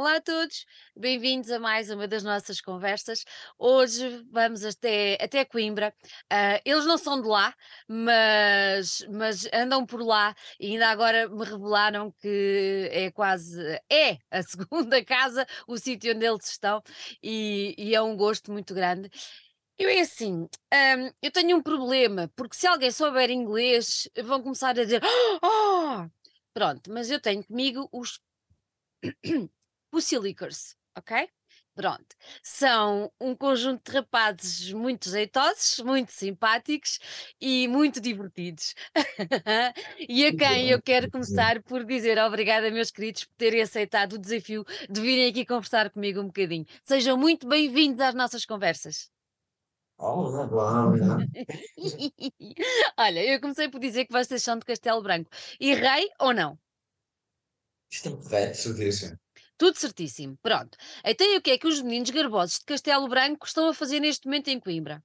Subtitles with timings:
[0.00, 0.64] Olá a todos,
[0.96, 3.22] bem-vindos a mais uma das nossas conversas.
[3.58, 5.94] Hoje vamos até, até Coimbra.
[6.30, 7.54] Ah, eles não são de lá,
[7.86, 13.60] mas, mas andam por lá e ainda agora me revelaram que é quase
[13.92, 16.82] é a segunda casa, o sítio onde eles estão,
[17.22, 19.10] e, e é um gosto muito grande.
[19.78, 24.70] Eu é assim, hum, eu tenho um problema, porque se alguém souber inglês, vão começar
[24.70, 25.02] a dizer
[25.42, 26.08] oh!
[26.54, 28.18] Pronto, mas eu tenho comigo os
[29.90, 31.28] Pussilicors, ok?
[31.74, 32.14] Pronto.
[32.42, 36.98] São um conjunto de rapazes muito jeitosos, muito simpáticos
[37.40, 38.74] e muito divertidos.
[40.08, 44.18] e a quem eu quero começar por dizer obrigada, meus queridos, por terem aceitado o
[44.18, 46.66] desafio de virem aqui conversar comigo um bocadinho.
[46.82, 49.10] Sejam muito bem-vindos às nossas conversas.
[49.96, 51.18] Olá, olá, olá.
[52.98, 55.30] Olha, eu comecei por dizer que vocês são de Castelo Branco.
[55.58, 56.58] E rei ou não?
[57.90, 58.58] Isto é correto.
[59.60, 60.38] Tudo certíssimo.
[60.42, 60.78] Pronto.
[61.04, 64.00] Então, e o que é que os meninos garbosos de Castelo Branco estão a fazer
[64.00, 65.04] neste momento em Coimbra?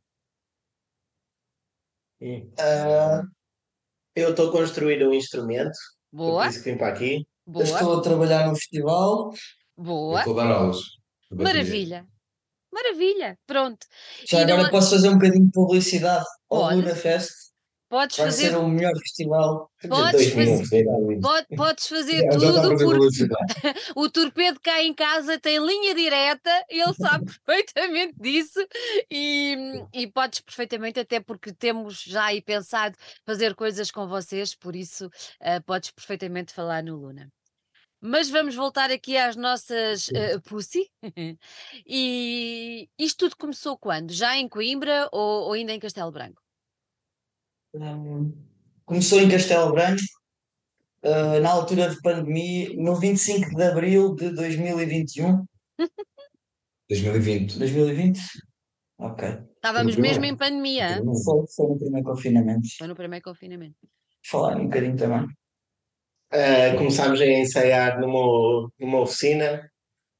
[2.57, 3.21] Ah,
[4.15, 5.75] eu estou a construir um instrumento,
[6.09, 7.15] foi por Boa, isso que vim para aqui.
[7.45, 9.33] Eu boa, estou a trabalhar num festival.
[9.75, 10.19] Boa.
[10.19, 10.79] estou a dar aulas.
[11.29, 12.07] Maravilha.
[12.71, 13.37] Maravilha.
[13.45, 13.85] Pronto.
[14.25, 16.71] Já E não agora há- posso fazer um bocadinho de publicidade ao.
[16.71, 17.44] Luna Fest.
[17.95, 19.71] Podes Vai fazer, ser o melhor festival.
[19.81, 25.65] De Podes 2000, pode- podes fazer tudo fazer porque o torpedo cá em casa tem
[25.65, 28.59] linha direta, ele sabe perfeitamente disso
[29.09, 34.75] e, e podes perfeitamente, até porque temos já aí pensado fazer coisas com vocês, por
[34.75, 37.31] isso ah, podes perfeitamente falar no Luna.
[38.01, 40.91] Mas vamos voltar aqui às nossas ah, Pussy.
[41.87, 44.11] e isto tudo começou quando?
[44.11, 46.44] Já em Coimbra ou, ou ainda em Castelo Branco?
[48.85, 50.01] Começou em Castelo Branco,
[51.03, 55.45] ah, na altura de pandemia, no 25 de abril de 2021.
[56.89, 57.59] 2020.
[57.59, 58.19] 2020?
[58.97, 59.27] Ok.
[59.55, 61.01] Estávamos mesmo em pandemia?
[61.23, 62.67] Foi, foi no primeiro confinamento.
[62.77, 63.75] foi no primeiro confinamento.
[64.25, 65.27] Falar um bocadinho também.
[66.31, 69.69] Ah, começámos a ensaiar numa, numa oficina,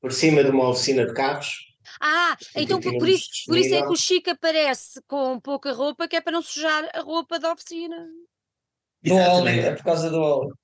[0.02, 1.75] por cima de uma oficina de carros.
[2.02, 6.08] Ah, então por, por isso, por isso é que o Chico aparece com pouca roupa,
[6.08, 8.08] que é para não sujar a roupa da oficina.
[9.04, 10.58] Do óleo, é por causa do óleo.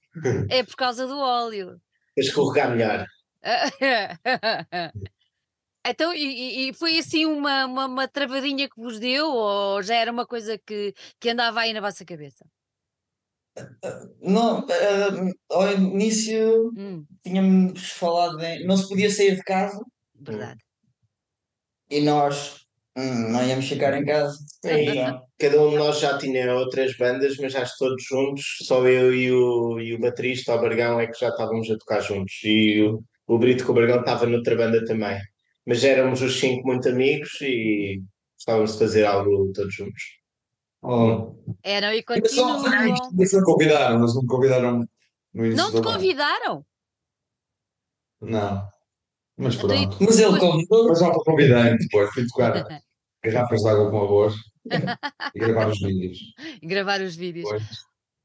[0.49, 1.81] É por causa do óleo.
[2.17, 3.05] Escorregar melhor.
[5.83, 10.11] Então, e, e- foi assim uma, uma, uma travadinha que vos deu, ou já era
[10.11, 12.45] uma coisa que, que andava aí na vossa cabeça?
[14.21, 19.79] Não, ah, ao início Hum, tínhamos falado em não se podia sair de casa
[20.15, 20.61] verdade.
[21.91, 22.65] E nós
[22.97, 24.37] hum, não íamos ficar em casa.
[24.65, 25.21] E Já.
[25.37, 29.31] cada um de nós já tinha outras bandas, mas já todos juntos, só eu e
[29.31, 32.33] o, e o baterista, o Bargão, é que já estávamos a tocar juntos.
[32.43, 35.19] E o, o Brito com o Bargão estava noutra banda também.
[35.65, 38.01] Mas éramos os cinco muito amigos e
[38.35, 40.01] gostávamos de fazer algo todos juntos.
[40.83, 42.95] Oh, Eram e Eu só- continuam.
[43.17, 44.87] Eles me convidaram, mas não me convidaram
[45.33, 46.65] no início Não te convidaram?
[48.19, 48.67] Não.
[49.37, 50.03] Mas Então, e- pronto.
[50.03, 50.87] Mas ele convidou.
[50.87, 52.09] Mas já convidei depois.
[52.13, 52.53] Fui tocar
[53.23, 54.35] garrafas de água com arroz
[55.35, 56.19] e gravar os vídeos.
[56.61, 57.45] Gravar os vídeos.
[57.45, 57.63] Depois,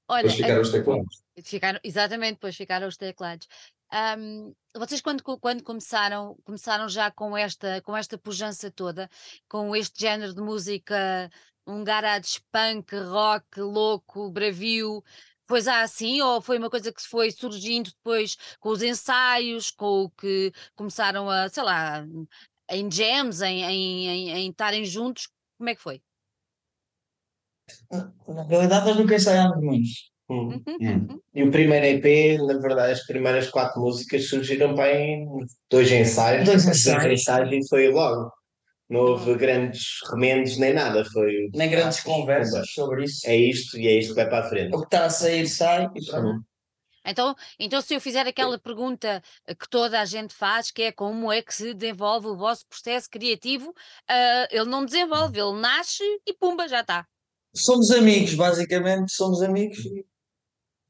[0.08, 1.22] Olha, depois ficaram os teclados.
[1.42, 3.46] Ficaram, exatamente, depois ficaram os teclados.
[3.92, 9.08] Ahm, vocês quando, quando começaram, começaram já com esta, com esta pujança toda,
[9.48, 11.30] com este género de música,
[11.66, 15.02] um garage punk, rock, louco, bravio,
[15.48, 19.70] foi já assim ou foi uma coisa que se foi surgindo depois com os ensaios,
[19.70, 22.06] com o que começaram a, sei lá,
[22.70, 26.00] em jams, em, em, em, em estarem juntos, como é que foi?
[27.90, 29.88] Na realidade, nós nunca ensaiámos muito.
[30.28, 30.60] Hum.
[30.80, 31.20] Hum.
[31.32, 36.44] E o primeiro EP, na verdade, as primeiras quatro músicas surgiram bem em dois ensaios.
[36.44, 37.52] Dois ensaios.
[37.52, 38.32] e foi logo.
[38.88, 41.04] Não houve grandes remendos nem nada.
[41.04, 43.26] Foi Nem grandes conversas sobre isso.
[43.28, 44.74] É isto e é isto que vai para a frente.
[44.74, 45.88] O que está a sair, sai.
[45.94, 46.44] E pronto.
[47.08, 51.30] Então, então, se eu fizer aquela pergunta que toda a gente faz, que é como
[51.30, 53.72] é que se desenvolve o vosso processo criativo,
[54.08, 57.06] ah, ele não desenvolve, ele nasce e pumba, já está.
[57.54, 59.78] Somos amigos, basicamente, somos amigos.
[59.86, 60.04] e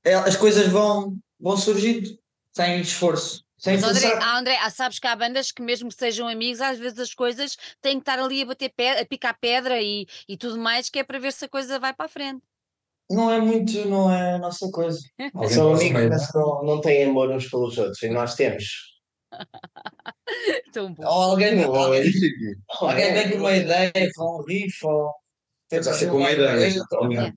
[0.05, 2.09] é- As coisas vão, vão surgindo
[2.53, 3.45] sem esforço.
[3.67, 6.99] Mas André, ah, André, sabes que há bandas que mesmo que sejam amigos, às vezes
[6.99, 10.59] as coisas têm que estar ali a bater pedra, a picar pedra e, e tudo
[10.59, 12.43] mais, que é para ver se a coisa vai para a frente.
[13.11, 14.99] Não é muito, não é a nossa coisa.
[15.49, 18.03] São amigos, mas não, não têm amor uns pelos outros.
[18.03, 18.65] E nós temos.
[20.73, 21.05] Tão bom.
[21.05, 25.13] Ou alguém, Não, alguém, é- alguém vem com uma ideia, com um riff, ou
[25.71, 26.71] sei com uma ideia.
[26.71, 27.33] Depois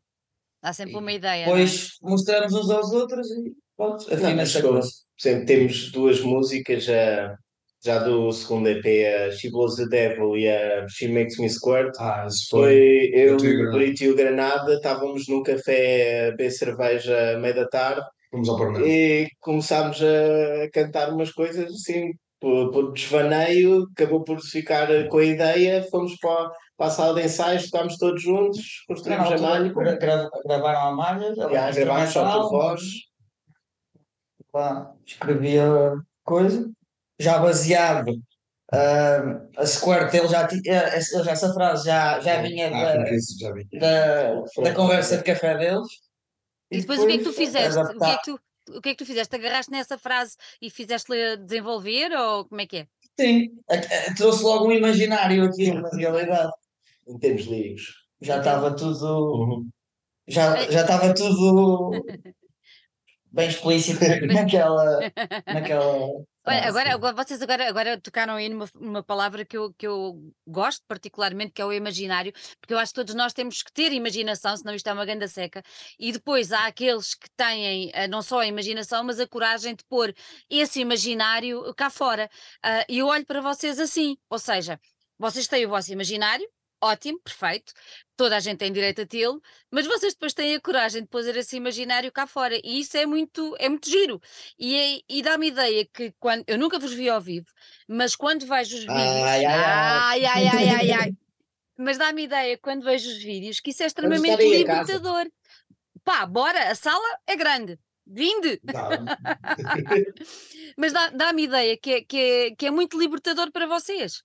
[0.61, 1.47] Dá sempre uma ideia.
[1.47, 1.65] não é?
[2.01, 4.89] mostramos uns aos outros e pronto, Não, mas afina-se a como, coisa.
[5.21, 7.35] por exemplo, temos duas músicas a,
[7.83, 11.95] já do segundo EP, a She Blows the Devil e a She Makes Me Squirt.
[11.97, 12.61] Ah, isso foi.
[12.61, 13.71] Foi eu, e o.
[13.71, 18.49] Brito e o Granada, estávamos num café a beber cerveja à meia da tarde Vamos
[18.49, 18.85] ao Parnado.
[18.85, 25.25] e começámos a cantar umas coisas assim, por, por desvaneio, acabou por ficar com a
[25.25, 29.95] ideia, fomos para, para a sala de ensaios, tocámos todos juntos, construímos a malha, gra-
[29.95, 32.81] gra- gravaram a malha, já, gravámos só por voz.
[34.53, 35.65] Lá, escrevia
[36.23, 36.69] coisa,
[37.19, 38.11] já baseado.
[38.71, 43.05] ah, a Squirt, ele já tinha, ele já, essa frase já, já vinha Ah, da,
[43.39, 43.67] já vi.
[43.79, 45.87] da, da conversa de café deles.
[46.71, 47.79] E depois o que é que tu fizeste?
[47.79, 48.39] O que é que tu,
[48.77, 49.35] o que é que tu fizeste?
[49.35, 52.87] Agarraste nessa frase e fizeste-lhe desenvolver ou como é que é?
[53.19, 53.49] Sim,
[54.15, 56.51] trouxe logo um imaginário aqui, na realidade.
[57.07, 58.05] em termos líricos.
[58.21, 59.05] Já estava tudo.
[59.05, 59.69] Uhum.
[60.27, 61.91] Já já estava tudo
[63.31, 64.99] bem explícito naquela.
[65.47, 69.85] naquela Olha, agora, agora vocês agora, agora tocaram aí numa, numa palavra que eu, que
[69.85, 73.71] eu gosto particularmente, que é o imaginário, porque eu acho que todos nós temos que
[73.71, 75.61] ter imaginação, senão isto é uma ganda seca.
[75.99, 79.83] E depois há aqueles que têm eh, não só a imaginação, mas a coragem de
[79.85, 80.11] pôr
[80.49, 82.27] esse imaginário cá fora.
[82.63, 84.79] Ah, E eu olho para vocês assim, ou seja,
[85.19, 86.47] vocês têm o vosso imaginário,
[86.81, 87.73] ótimo, perfeito,
[88.15, 89.41] toda a gente tem direito a tê-lo,
[89.71, 93.05] mas vocês depois têm a coragem de pôr esse imaginário cá fora, e isso é
[93.05, 94.21] muito, é muito giro.
[94.57, 97.47] E, é- e dá-me ideia que quando eu nunca vos vi ao vivo,
[97.87, 100.25] mas quando vejo os vídeos, Ai, ai, ai.
[100.25, 101.13] ai, ai, ai, ai,
[101.77, 105.29] mas dá-me ideia quando vejo os vídeos que isso é extremamente libertador.
[106.03, 107.77] Pá, bora, a sala é grande.
[108.11, 108.59] Vinde!
[110.77, 114.23] Mas dá- dá-me ideia que é, que, é, que é muito libertador para vocês.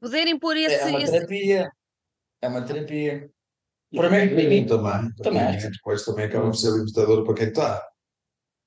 [0.00, 0.74] Poderem pôr esse.
[0.74, 1.70] É uma esse- terapia.
[2.42, 3.30] É uma terapia.
[3.94, 5.12] Para mim, para mim, também.
[5.16, 5.58] Também.
[5.70, 7.86] Depois também acaba por ser libertador para quem está.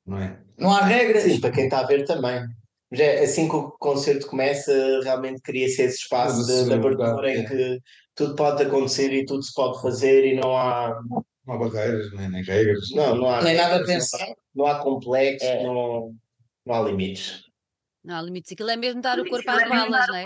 [0.06, 0.42] Não é?
[0.58, 1.24] não há regras.
[1.24, 2.44] Sim, para quem está a ver também.
[2.90, 4.72] Mas é, assim que o concerto começa,
[5.04, 7.48] realmente cria-se esse espaço de, de é abertura em é.
[7.48, 7.80] que
[8.16, 11.00] tudo pode acontecer e tudo se pode fazer e não há,
[11.48, 12.90] Não há barreiras, nem, nem regras.
[12.94, 14.22] não, não há, Nem nada a pensar.
[14.24, 15.64] há- não há complexos, É.
[15.64, 16.14] não,
[16.66, 17.44] não há limites.
[18.04, 18.52] Não há limites.
[18.52, 20.26] Aquilo é mesmo dar o corpo às balas, não é?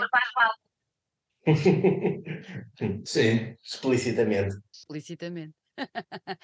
[3.04, 3.56] Sim.
[3.62, 4.56] Explicitamente.
[4.72, 5.54] Explicitamente.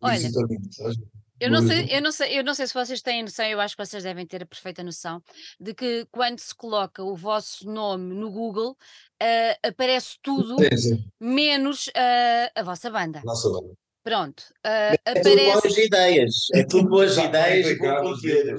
[0.00, 0.30] Olha?
[1.40, 3.74] Eu não, sei, eu, não sei, eu não sei se vocês têm noção, eu acho
[3.74, 5.22] que vocês devem ter a perfeita noção
[5.58, 8.76] de que quando se coloca o vosso nome no Google,
[9.18, 11.04] ah, aparece tudo Sim, sim.
[11.18, 13.22] menos ah, a vossa banda.
[13.24, 13.74] Nossa banda.
[14.02, 14.42] Pronto.
[14.64, 16.34] ah, É tudo boas aparece, ideias.
[16.54, 18.52] É tudo boas Já ideias e bom conteúdo.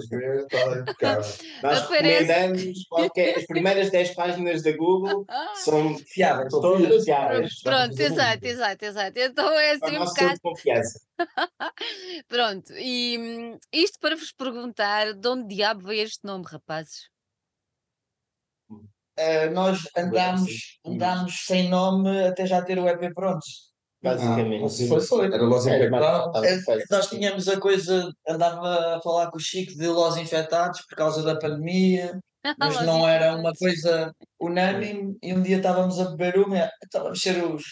[1.64, 3.38] Nós Aparece- recomendamos qualquer.
[3.40, 6.48] As primeiras 10 páginas da Google Ah, são Fiável.
[6.50, 7.62] todas fiáveis.
[7.64, 9.20] pronto, exato, exato, exato.
[9.20, 10.34] Então é assim o um bocado.
[10.36, 11.00] de confiança.
[12.28, 17.10] Pronto, e isto para vos perguntar de onde diabo veio este nome, rapazes?
[19.18, 23.46] Eh, nós andámos, andámos sem nome até já ter o EP pronto.
[24.04, 24.64] Basicamente.
[24.64, 25.26] Ah, assim, Foi, foi.
[25.28, 26.34] Era Los Era Infectados.
[26.34, 26.88] mais- Eh, estava feito.
[26.92, 31.22] Nós tínhamos a coisa, andava a falar com o Chico de Los Infectados por causa
[31.24, 32.20] da pandemia,
[32.60, 35.16] mas não era uma coisa unânime.
[35.22, 37.64] E um dia estávamos a beber uma, e estávamos a ser os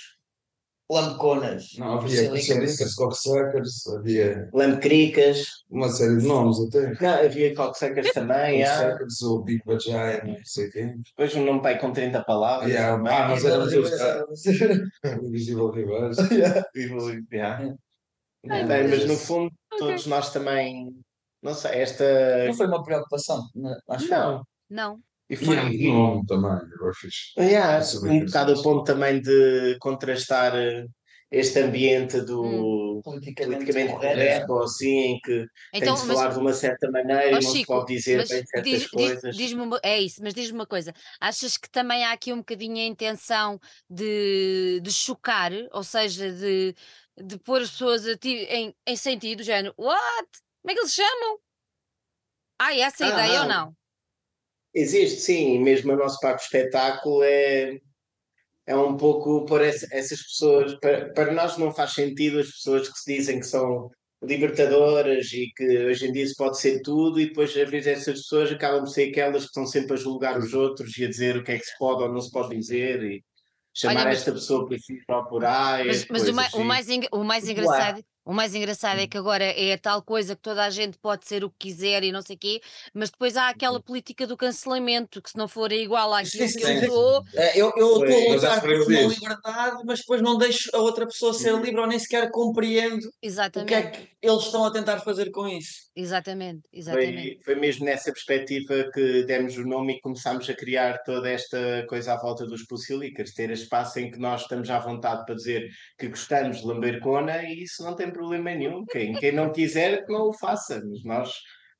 [0.89, 1.75] lamconas.
[1.77, 2.29] Não, havia.
[2.29, 5.43] Parcialicas, Cocksuckers, havia Lamcricas.
[5.69, 6.93] uma série de nomes até.
[6.99, 8.63] Não, havia cocksuckers também.
[8.63, 8.77] ah.
[8.97, 11.01] Cocksuckers, o Big Vagina, não sei quem.
[11.01, 12.69] Depois um nome pai com 30 palavras.
[12.69, 13.13] Yeah, também.
[13.13, 14.25] ah, mas era-
[15.03, 16.21] Era- Invisível Reverse.
[16.33, 17.75] Yeah.
[18.43, 20.95] Mas no fundo, todos nós também.
[21.41, 22.45] Não sei, esta.
[22.47, 23.77] Não foi uma preocupação, né?
[23.89, 24.43] acho Não.
[24.69, 24.99] Não.
[25.29, 25.55] E E foi.
[25.89, 27.39] o nome também, agora fixe.
[27.39, 28.63] Yeah, Isso é um bocado a interessante.
[28.63, 30.85] ponto também de contrastar eh,
[31.31, 34.51] este ambiente do politicamente, politicamente correto.
[34.53, 37.35] ou assim, em que Então, tem de se mas, falar de uma certa maneira e
[37.35, 39.35] ó não se Chico, pode dizer mas bem certas diz, diz, coisas.
[39.37, 40.93] diz-me uma, é isso, mas diz-me uma coisa.
[41.19, 43.59] Achas que também há aqui um bocadinho a intenção
[43.89, 46.75] de, de chocar, ou seja, de,
[47.23, 50.27] de pôr as pessoas a ti- em, em sentido, género, what?
[50.61, 51.39] Como é que eles se chamam?
[52.57, 53.75] Ah, é essa a Ah, ideia ou não.
[54.73, 57.77] Existe, sim, e mesmo a nossa parte do espetáculo é,
[58.67, 60.75] é um pouco por essa- essas pessoas.
[60.79, 63.89] Para, para nós não faz sentido as pessoas que se dizem que são
[64.21, 68.19] libertadoras e que hoje em dia se pode ser tudo, e depois às vezes essas
[68.21, 71.37] pessoas acabam por ser aquelas que estão sempre a julgar os outros e a dizer
[71.37, 73.23] o que é que se pode ou não se pode dizer e
[73.73, 74.77] chamar Olha, mas- esta pessoa por
[75.15, 75.87] ou por aí.
[75.87, 76.63] Mas, mas o, coisas mai- o assim.
[76.63, 80.41] mais, o mais engraçado, O mais engraçado é que agora é a tal coisa que
[80.43, 82.61] toda a gente pode ser o que quiser e não sei o quê,
[82.93, 86.63] mas depois há aquela política do cancelamento, que se não for igual àquilo Sim, que
[86.63, 86.85] sim, eu sim.
[86.85, 90.69] sou, É, Eu eu estou a mas lutar por uma liberdade, mas depois não deixo
[90.75, 91.61] a outra pessoa ser Uhum.
[91.61, 93.07] livre ou nem sequer compreendo
[93.55, 95.88] o que é exatamente, que eles estão a tentar fazer com isso.
[95.99, 97.43] Exatamente, exatamente.
[97.43, 101.85] Foi, foi mesmo nessa perspectiva que demos o nome e começámos a criar toda esta
[101.87, 105.69] coisa à volta dos Pussilicas, ter espaço em que nós estamos à vontade para dizer
[105.97, 108.85] que gostamos de lamber cona e isso não tem problema nenhum.
[108.85, 111.33] Quem, quem não quiser, que não o faça, mas nós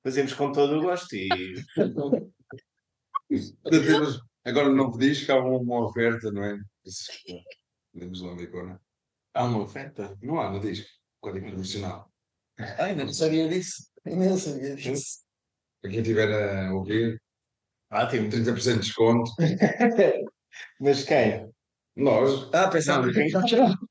[0.03, 1.29] fazemos com todo o gosto e
[4.45, 6.57] Agora não pedis que há uma, oferta, não é?
[7.93, 8.81] Podemos agora.
[9.33, 10.17] há uma oferta.
[10.21, 10.85] Não há, não diz.
[11.19, 12.09] Código profissional.
[12.57, 13.88] Ah, ainda não sabia disso.
[14.05, 15.19] Ainda não sabia disso.
[15.81, 17.21] Para quem estiver a ouvir,
[17.91, 18.29] Ótimo.
[18.29, 19.31] 30% de desconto.
[20.79, 21.51] Mas quem?
[21.95, 22.49] Nós.
[22.53, 23.33] Ah, pensava que Mas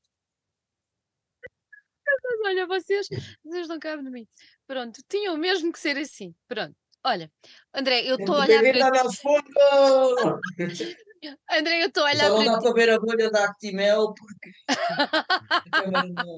[2.45, 3.07] olha, vocês,
[3.43, 4.27] vocês não cabem de mim.
[4.65, 6.33] Pronto, tinham mesmo que ser assim.
[6.47, 6.75] Pronto.
[7.03, 7.31] Olha,
[7.73, 9.03] André, eu estou a olhar para!
[11.51, 14.13] André, eu estou a olhar Só não para dá para ver a bolha da Actimel
[14.13, 14.51] porque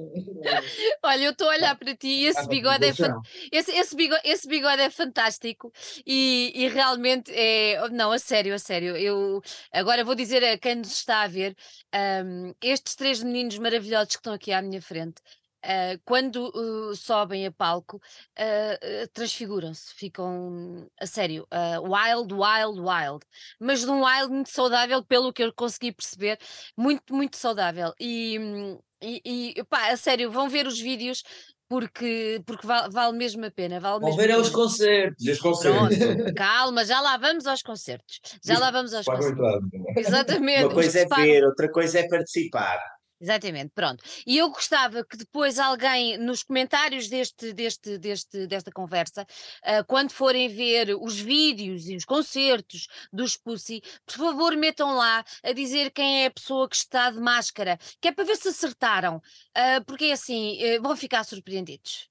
[1.04, 3.16] Olha, eu estou a olhar para ti e esse bigode é, fan-
[3.52, 5.72] esse, esse, bigode, esse bigode é fantástico
[6.06, 7.78] e, e realmente é.
[7.90, 8.96] Não, a sério, a sério.
[8.98, 11.56] Eu agora vou dizer a quem nos está a ver:
[11.94, 15.22] ahm, estes três meninos maravilhosos que estão aqui à minha frente.
[15.64, 18.02] Ah, quando uh, sobem a palco,
[18.38, 18.78] ah,
[19.14, 21.48] transfiguram-se, ficam a sério,
[21.84, 23.26] wild, wild, wild,
[23.60, 26.38] mas de um wild muito saudável, pelo que eu consegui perceber,
[26.78, 27.94] muito, muito saudável.
[28.00, 31.24] E, hum, e, e pá, a sério, vão ver os vídeos
[31.72, 33.80] porque, porque vale, vale mesmo a pena.
[33.80, 34.62] Vale Vão ver a é os pena.
[34.62, 35.26] concertos.
[35.26, 35.98] E os conselhos?
[35.98, 38.20] Pronto, calma, já lá vamos aos concertos.
[38.44, 39.32] Já lá vamos aos concertos.
[39.32, 39.62] entrada.
[39.96, 40.66] Exatamente.
[40.66, 42.78] Uma coisa é ver, outra coisa é participar.
[43.22, 44.04] Exatamente, pronto.
[44.26, 49.28] E eu gostava que depois alguém, nos comentários deste, deste, deste, desta conversa,
[49.64, 55.24] ah, quando forem ver os vídeos e os concertos dos Pussy, por favor metam lá
[55.44, 58.48] a dizer quem é a pessoa que está de máscara, que é para ver se
[58.48, 59.22] acertaram,
[59.54, 62.10] Ah, porque é assim, eh, vão ficar surpreendidos.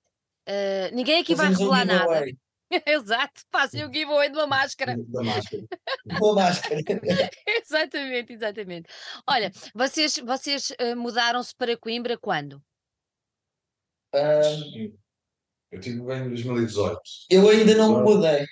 [0.92, 2.24] Ninguém aqui vai revelar nada.
[2.86, 4.96] Exato, façam o giveaway de uma máscara.
[4.96, 5.62] Da máscara.
[6.18, 6.80] Com a máscara.
[7.46, 8.88] exatamente, exatamente.
[9.26, 12.62] Olha, vocês, vocês ah, mudaram-se para Coimbra quando?
[15.70, 17.00] Eu tive bem em 2018.
[17.30, 18.46] eu ainda não me mudei.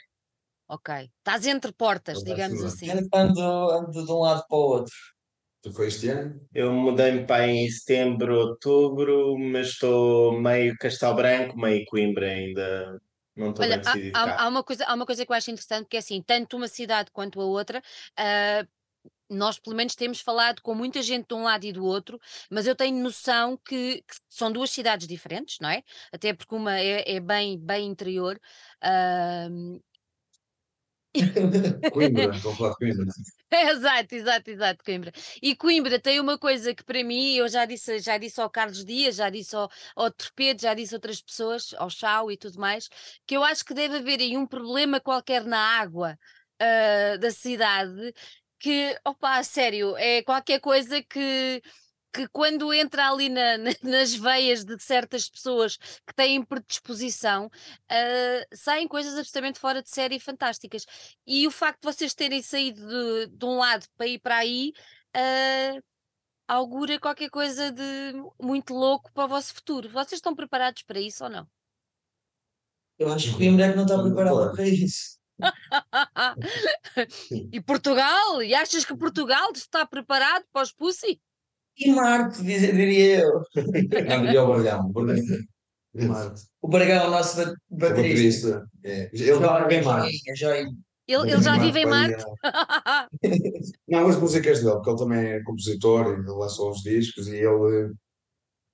[0.69, 1.11] Ok.
[1.19, 2.91] Estás entre portas, digamos assim.
[3.13, 4.95] Ando, ando de um lado para o outro.
[5.63, 6.41] Tu foi este ano?
[6.55, 13.01] Eu mudei-me para em setembro, outubro, mas estou meio Castelo Branco, meio Coimbra ainda.
[13.39, 15.89] Não estou Olha, bem há, há- uma coisa, há uma coisa que eu acho interessante,
[15.89, 17.83] que é assim, tanto uma cidade quanto a outra,
[18.17, 18.67] ah,
[19.31, 22.67] nós pelo menos temos falado com muita gente de um lado e do outro, mas
[22.67, 25.83] eu tenho noção que, que são duas cidades diferentes, não é?
[26.13, 28.41] Até porque uma é, é bem, bem interior.
[28.83, 29.49] ah,
[31.93, 33.07] Coimbra, a falar de Coimbra.
[33.51, 35.13] Exato, exato, exato, Coimbra.
[35.43, 38.85] E Coimbra tem uma coisa que para mim, eu já disse, já disse ao Carlos
[38.85, 42.59] Dias, já disse ao, ao Torpedo, já disse a outras pessoas, ao Chau e tudo
[42.59, 42.89] mais,
[43.27, 46.19] que eu acho que deve haver aí um problema qualquer na água
[46.61, 48.13] ah, da cidade,
[48.59, 51.63] que, opa, sério, é qualquer coisa que,
[52.13, 57.51] que quando entra ali na- na- nas veias de certas pessoas que têm predisposição,
[57.89, 60.85] ah, saem coisas absolutamente fora de série e fantásticas.
[61.27, 64.73] E o facto de vocês terem saído de, de um lado para ir para aí
[65.15, 65.79] ah,
[66.49, 67.83] augura qualquer coisa de
[68.41, 69.89] muito louco para o vosso futuro.
[69.91, 71.47] Vocês estão preparados para isso ou não?
[72.99, 75.19] Eu acho que Coimbra não está preparada para isso.
[77.53, 78.43] e Portugal?
[78.43, 81.21] E achas que Portugal está preparado para os Pussy?
[81.79, 83.43] E Marte, diria eu.
[83.55, 84.93] Não, diria o Bargão.
[85.95, 86.43] Marte.
[86.61, 88.49] O Bargão, o nosso ba- O baterista.
[88.51, 88.67] baterista.
[88.85, 89.11] É.
[89.13, 90.37] Ele está bem Marte.
[90.37, 90.71] Joinha.
[91.07, 92.23] Ele, ele já vive em Marte?
[93.89, 97.37] Não, as músicas dele, porque ele também é compositor e ele lançou uns discos e
[97.37, 97.95] ele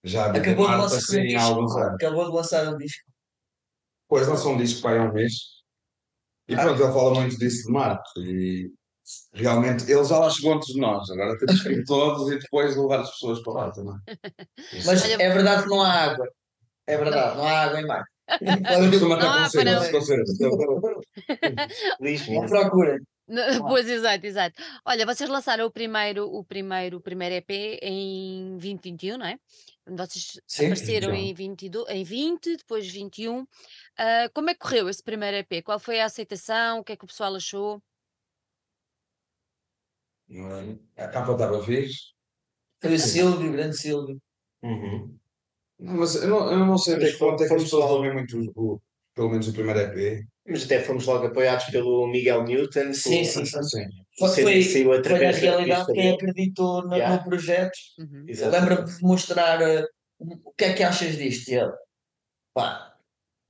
[0.02, 1.80] já vive em Acabou de Marte lançar um assim há alguns disco.
[1.80, 1.94] anos.
[1.94, 3.04] Acabou de lançar um disco.
[4.08, 5.32] Depois lançou um disco para aí há um mês
[6.48, 8.70] e pronto, ele fala muito disso de Marte e
[9.32, 12.76] realmente ele já lá chegou antes de nós, agora temos que ir todos e depois
[12.76, 13.96] levar as pessoas para lá também.
[14.84, 16.28] Mas é verdade que não há água.
[16.86, 18.10] É verdade, não há água em Marte.
[18.90, 19.16] Costuma.
[19.16, 19.50] Não,
[23.68, 24.62] Pois, exato, exato.
[24.84, 29.38] Olha, vocês lançaram o primeiro, o primeiro, o primeiro EP em 2021, não é?
[29.86, 31.24] Vocês Sim, apareceram 21.
[31.24, 33.46] em, 22, em 20, depois 21.
[33.98, 35.62] Ah, como é que correu esse primeiro EP?
[35.64, 36.80] Qual foi a aceitação?
[36.80, 37.82] O que é que o pessoal achou?
[40.34, 40.76] Não é?
[41.04, 42.12] A capa estava fixe.
[42.82, 44.20] Foi o Silvio, o grande Silvio.
[44.62, 45.16] Uhum.
[45.78, 47.84] Não, mas eu não, eu não sei até que ponto é que as fomos pessoas
[47.84, 47.90] lá.
[47.92, 48.80] ouvem muito o,
[49.14, 50.24] pelo menos o primeiro EP.
[50.46, 52.92] Mas até fomos logo apoiados pelo Miguel Newton.
[52.92, 53.62] Sim, por- sim, sim.
[53.62, 53.84] Sim.
[54.18, 57.16] Foi, foi, saiu foi da realidade quem acreditou no, Yeah.
[57.16, 57.76] no projeto.
[57.98, 58.26] Uhum.
[58.28, 59.86] Lembra-me de mostrar uh,
[60.18, 61.48] o que é que achas disto?
[61.50, 61.72] E ele,
[62.52, 62.94] pá,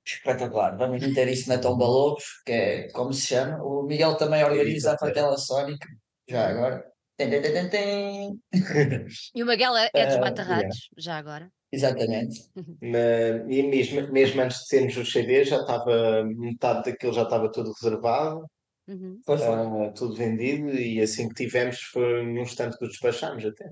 [0.07, 3.63] espetacular, vamos meter isso na Tomba Lobos, que é como se chama.
[3.63, 5.89] O Miguel também organiza a Fatela Sónica,
[6.29, 6.85] já agora.
[7.17, 8.41] Tem, tem, tem, tem, tem.
[9.35, 11.51] E o Miguel é, é dos Ah, Batarrados, já agora.
[11.73, 12.41] Exatamente.
[12.81, 17.51] Na- e mesmo, mesmo antes de sermos os CD, já estava metade daquilo já estava
[17.51, 18.45] tudo reservado,
[18.87, 19.19] Uhum.
[19.25, 19.37] Foi.
[19.43, 23.71] ah, tudo vendido, e assim que tivemos foi num instante que o despachámos até.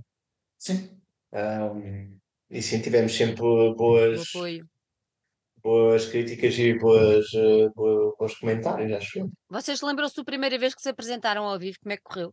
[0.58, 0.98] Sim.
[1.32, 1.70] Ah,
[2.48, 3.42] e sim, tivemos sempre
[3.76, 4.22] boas,
[5.62, 9.30] boas críticas e boas, ah, boa- bons comentários, acho eu.
[9.50, 11.76] Vocês lembram-se da primeira vez que se apresentaram ao vivo?
[11.82, 12.32] Como é que correu?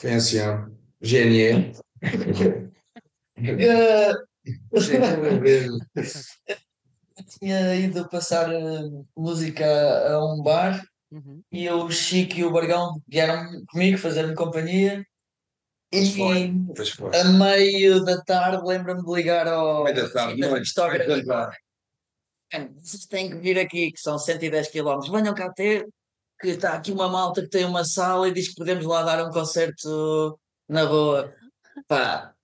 [0.00, 0.66] Foi assim, ó.
[1.02, 1.72] GNE.
[5.40, 6.26] Vez.
[7.38, 9.64] tinha ido passar uh, música
[10.08, 11.42] a um bar Uhum.
[11.50, 15.04] e o Chico e o Bargão vieram comigo fazer-me companhia.
[15.90, 16.42] Pois foi.
[16.44, 17.16] E Pois foi.
[17.16, 21.56] a meio da tarde lembro-me de ligar ao Meio da tarde, tarde.
[22.52, 25.00] Mano, Vocês têm que vir aqui, que são 110 km.
[25.10, 25.84] Venham cá ter,
[26.40, 29.24] que está aqui uma malta que tem uma sala e diz que podemos lá dar
[29.26, 31.34] um concerto na boa.
[31.86, 32.34] Pá,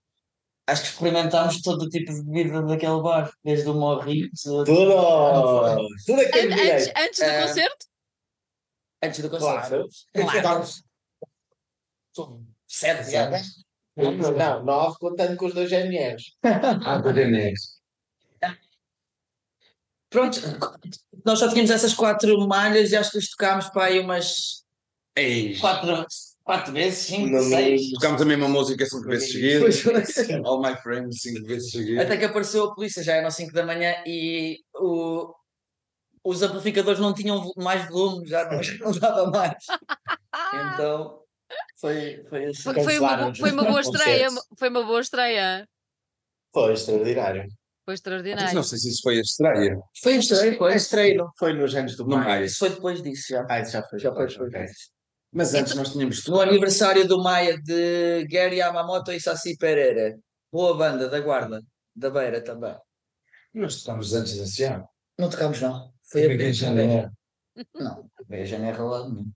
[0.67, 4.65] acho que experimentámos todo o tipo de bebida daquele bar, desde o morrito.
[4.65, 5.89] Tudo!
[6.07, 7.87] Tudo aquele An- antes, antes do Ah, concerto?
[9.03, 9.89] Antes do concerto.
[10.13, 10.65] Claro.
[12.15, 12.47] Claro.
[12.69, 13.43] Sete né?
[13.97, 16.37] Não, nove contando com os dois GNRs.
[16.43, 17.55] Ah, do GNE.
[20.11, 20.41] Pronto,
[21.25, 24.65] nós só tínhamos essas quatro malhas e acho que as tocámos para aí umas
[25.17, 25.59] Ei.
[25.59, 26.07] quatro,
[26.45, 27.91] quatro vezes, cinco, seis.
[27.93, 29.85] Tocámos a mesma música cinco vezes seguidas.
[30.45, 32.05] All My Friends cinco vezes seguidas.
[32.05, 35.35] Até que apareceu a polícia, já eram 5 da manhã e o,
[36.25, 39.65] os amplificadores não tinham mais volume, já não, já não dava mais.
[40.75, 41.21] Então
[41.81, 42.63] foi, foi assim.
[42.63, 44.29] foi, foi uma, foi uma boa estreia.
[44.57, 45.69] Foi uma boa estreia.
[46.53, 47.47] Foi extraordinário.
[47.87, 48.55] Foi Mas extraordinário.
[48.55, 49.79] não sei se isso foi a estreia.
[50.03, 50.73] Foi estranho, foi.
[50.73, 52.05] A estreia não foi nos anos do.
[52.05, 52.45] Maio.
[52.45, 53.47] Isso foi depois disso, já.
[53.49, 53.99] Ah, isso já foi.
[54.01, 54.61] Já foi, depois, foi.
[54.61, 54.73] ok.
[55.33, 60.19] Mas antes nós tínhamos No aniversário do Maia de Gary Yamamoto e Saci Pereira.
[60.53, 61.63] Boa banda da Guarda,
[61.95, 62.75] da Beira também.
[63.55, 64.89] Nós tocámos antes desse ano.
[65.17, 65.93] Não tocámos, não.
[66.11, 67.13] Foi a nem era.
[67.73, 69.09] Não, veio a janeiro lá.
[69.09, 69.27] não.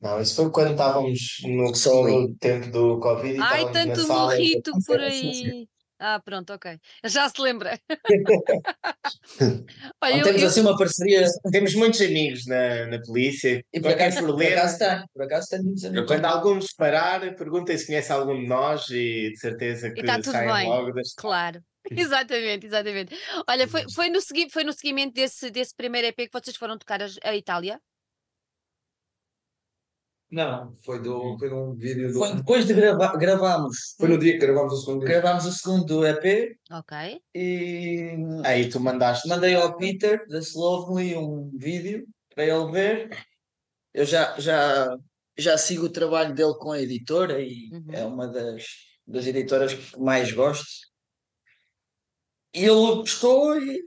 [0.00, 5.00] Não, isso foi quando estávamos no, no tempo do Covid e Ai, tanto morrito por
[5.00, 5.66] aí.
[5.98, 6.78] Ah, pronto, ok.
[7.04, 7.78] Já se lembra.
[10.02, 11.24] Olha, eu, temos eu- assim uma parceria.
[11.50, 13.64] Temos muitos amigos na, na polícia.
[13.72, 14.56] E por acaso, por problema.
[14.56, 16.06] acaso tenho, por acaso muitos amigos.
[16.06, 20.32] Quando alguns parar, perguntem se conhece algum de nós e de certeza que tá tudo
[20.32, 20.68] saem bem.
[20.68, 21.60] logo das Claro.
[21.90, 23.16] Exatamente, exatamente.
[23.48, 26.76] Olha, foi, foi, no, segui foi no seguimento desse, desse primeiro EP que vocês foram
[26.76, 27.80] tocar a, a Itália?
[30.30, 32.18] Não, foi, do, foi de um vídeo do.
[32.18, 35.12] Foi depois de gravar, gravámos, Foi no dia que gravámos o segundo disco.
[35.12, 37.22] gravámos o segundo EP Ok.
[37.34, 38.10] e
[38.44, 39.28] Aí tu mandaste.
[39.28, 43.26] mandei ao Peter da Slovely um vídeo para ele ver.
[43.94, 44.96] Eu já, já,
[45.38, 47.86] já sigo o trabalho dele com a editora e Uhum.
[47.92, 48.64] é uma das,
[49.06, 50.66] das editoras que mais gosto.
[52.52, 53.80] E ele gostou e,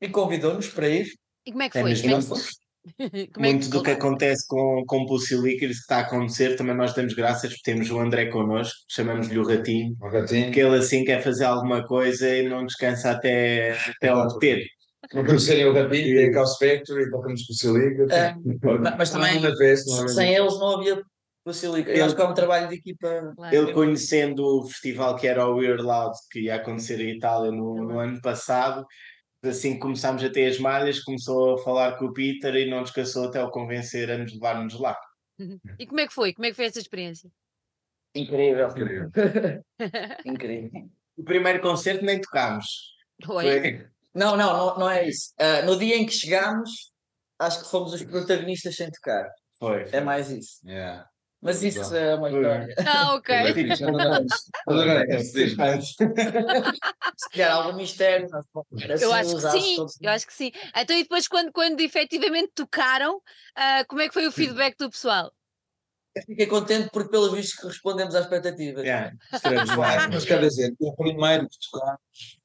[0.00, 1.06] e convidou-nos para ir.
[1.46, 1.90] E como é que É foi?
[1.90, 2.67] mesmo Como é que-
[3.32, 6.56] como é Muito do que acontece com, com o Pussy Lickers que está a acontecer,
[6.56, 10.44] também nós damos graças porque temos o André connosco, chamamos-lhe o Ratinho, O gatinho.
[10.46, 14.64] porque ele assim quer fazer alguma coisa e não descansa até, até obter.
[15.14, 18.06] Não conhecerem o gatinho, tem cá o Spectre e tocamos o Silica.
[18.14, 18.34] É,
[18.96, 20.08] mas também Uma vez, não é?
[20.08, 21.02] sem eles não havia
[21.48, 21.90] Basílica.
[21.90, 23.34] Eu acho que é um trabalho de equipa.
[23.50, 27.74] Ele conhecendo o festival que era o Weird Loud, que ia acontecer em Itália no,
[27.74, 28.84] no ano passado,
[29.42, 32.82] assim que começámos a ter as malhas, começou a falar com o Peter e não
[32.82, 34.96] descansou até o convencer a nos levar-nos lá.
[35.78, 36.32] E como é que foi?
[36.34, 37.30] Como é que foi essa experiência?
[38.14, 38.68] Incrível.
[38.68, 39.10] Incrível.
[40.24, 40.90] Incrível.
[41.16, 42.64] O primeiro concerto nem tocámos.
[43.28, 43.44] Oi?
[43.44, 45.32] Foi- Não, não, não, não é isso.
[45.38, 46.92] Ah, no dia em que chegámos,
[47.38, 49.28] acho que fomos os protagonistas sem tocar.
[49.58, 49.84] Foi.
[49.92, 50.58] É mais isso.
[50.66, 51.06] Yeah.
[51.40, 52.74] Mas isso é uma história.
[52.84, 53.34] Ah, ok.
[54.66, 55.46] Mas agora é se
[57.32, 58.28] calhar algum mistério.
[59.00, 60.50] Eu acho que sim, eu acho que sim.
[60.76, 63.22] Então, e depois, quando, quando efetivamente tocaram,
[63.54, 65.32] ah, como é que foi o feedback do pessoal?
[66.26, 68.82] Fiquei contente porque, pelos vistos, correspondemos às expectativas.
[68.82, 70.08] Yeah, estaremos lá.
[70.10, 72.40] Mas quer dizer, o primeiro que tocámos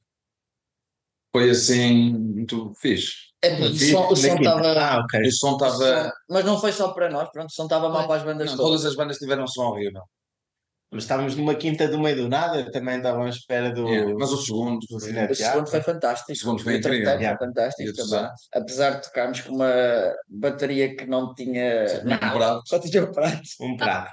[1.32, 3.33] foi assim muito fixe.
[3.43, 4.71] É, o som- o som estava.
[4.79, 5.21] Ah, ok.
[5.21, 6.12] O som estava.
[6.29, 8.58] Mas não foi só para nós, pronto, o som estava mal para as bandas Não,
[8.58, 8.71] todas.
[8.82, 10.01] todas as bandas tiveram som horrível.
[10.91, 13.88] Mas estávamos numa quinta do meio do nada, também estavam à espera do.
[13.89, 16.32] Yeah, Mas o segundo, do Cine O segundo foi fantástico.
[16.32, 17.06] O segundo foi incrível.
[17.10, 17.38] foi Yeah.
[17.39, 18.29] fantástico também.
[18.53, 19.73] Apesar de tocarmos com uma
[20.29, 22.62] bateria que não tinha Sim, nada, um prato.
[22.67, 23.41] só tinha um prato.
[23.60, 24.12] Um prato.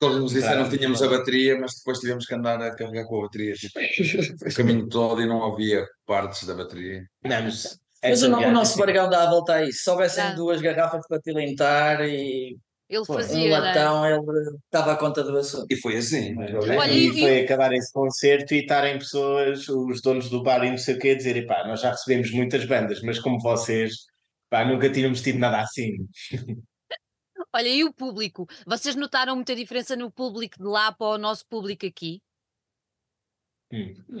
[0.00, 3.18] Eles nos disseram que tínhamos a bateria, mas depois tivemos que andar a carregar com
[3.18, 7.02] a bateria tipo, o caminho todo e não havia partes da bateria.
[7.24, 8.78] Não, mas Mas essa o, o nosso sim.
[8.78, 9.82] bargão dá a volta a isso.
[9.82, 12.56] Se houvessem duas garrafas para tilintar e
[12.88, 13.68] Ele Pô, um um fazia, não é?
[13.68, 15.66] latão, ele estava à conta do assunto.
[15.70, 16.34] E foi assim.
[16.34, 20.64] mas Olha, e e- foi acabar esse concerto e estarem pessoas, os donos do bar
[20.64, 23.40] e não sei o quê, a dizer: pá, nós já recebemos muitas bandas, mas como
[23.40, 23.92] vocês,
[24.48, 25.96] pá, nunca tínhamos tido nada assim.
[27.52, 28.46] Olha, e o público?
[28.66, 32.20] Vocês notaram muita diferença no público de lá para o nosso público aqui?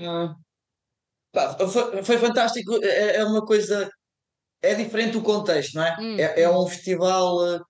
[0.00, 0.34] Ah.
[1.38, 2.82] Pá, foi, foi fantástico.
[2.82, 3.88] É, é uma coisa.
[4.60, 5.96] É diferente o contexto, não é?
[6.00, 7.60] Hum, É, é um festival eh,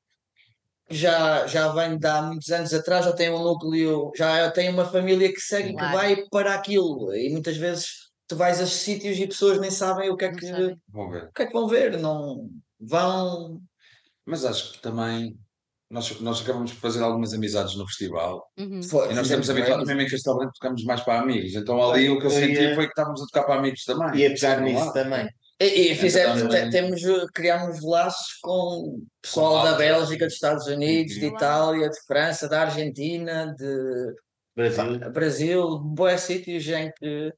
[0.88, 4.70] que já, já vem de há muitos anos atrás, já tem um núcleo, já tem
[4.70, 5.96] uma família que segue e que Claro.
[5.96, 7.14] vai para aquilo.
[7.14, 7.86] E muitas vezes
[8.26, 10.74] tu vais a esses sítios e pessoas nem sabem o que é que, sabem.
[10.88, 11.24] Vão ver.
[11.24, 11.98] o que é que vão ver.
[12.00, 12.48] Não
[12.80, 13.60] vão.
[14.24, 15.36] Mas acho que também
[15.90, 18.66] nós, nós acabamos por fazer algumas amizades no festival Uhum.
[18.66, 21.54] E nós fizemos estamos habituados mesmo em Branco, tocamos mais para amigos.
[21.54, 24.20] Então ali o que eu senti foi que estávamos a tocar para amigos também.
[24.20, 25.28] E a pegar Não nisso também.
[25.60, 26.64] E, e fizemos, também.
[26.64, 27.00] te- temos,
[27.34, 29.76] criámos laços com pessoal Com da.
[29.76, 31.34] Bélgica, dos Estados Unidos, de Uhum.
[31.34, 34.14] Itália, de França, da Argentina, de
[34.54, 35.10] Brasil.
[35.12, 37.32] Brasil, boas sítios em que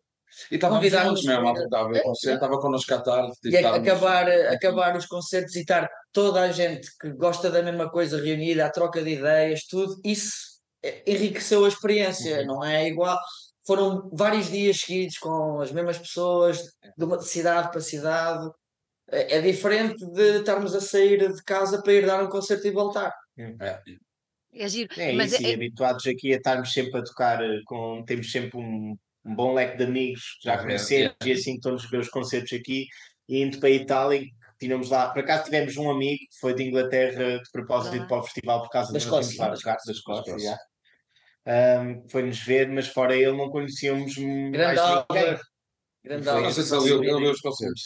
[0.51, 3.33] E estávamos Convidámos- juntos mesmo, a estava a ver o concerto, estava connosco à tarde.
[3.35, 7.51] tipo, e a- estávamos- acabar, acabar os concertos e estar toda a gente que gosta
[7.51, 10.51] da mesma coisa reunida, a troca de ideias, tudo, isso
[10.83, 12.47] eh, enriqueceu a experiência, Uhum.
[12.47, 13.19] não é igual.
[13.67, 16.63] Foram vários dias seguidos com as mesmas pessoas,
[16.97, 18.49] de uma cidade para cidade.
[19.13, 22.71] É, é diferente de estarmos a sair de casa para ir dar um concerto e
[22.71, 23.13] voltar.
[23.37, 23.81] É,
[24.55, 24.93] É giro.
[24.99, 28.03] É Mas isso, é- e habituados aqui a estarmos sempre a tocar eh, com.
[28.07, 28.97] Temos sempre um,
[29.31, 32.87] um bom leque de amigos, já É, conhecemos, e assim todos os meus concertos aqui,
[33.29, 34.23] e indo para a Itália,
[34.59, 38.07] tínhamos lá, por acaso tivemos um amigo que foi de Inglaterra de propósito Ah.
[38.07, 39.33] para o festival por causa Da de nós Escócia.
[39.37, 40.31] tínhamos lá tocar da Escócia.
[40.37, 40.51] Escócia.
[40.51, 40.59] já.
[41.47, 44.95] Ahm, Foi-nos ver, mas fora ele não conhecíamos mais Grande ninguém.
[45.09, 45.41] Albert.
[46.05, 47.83] Grande Foi Não sei se ele viu os concertos.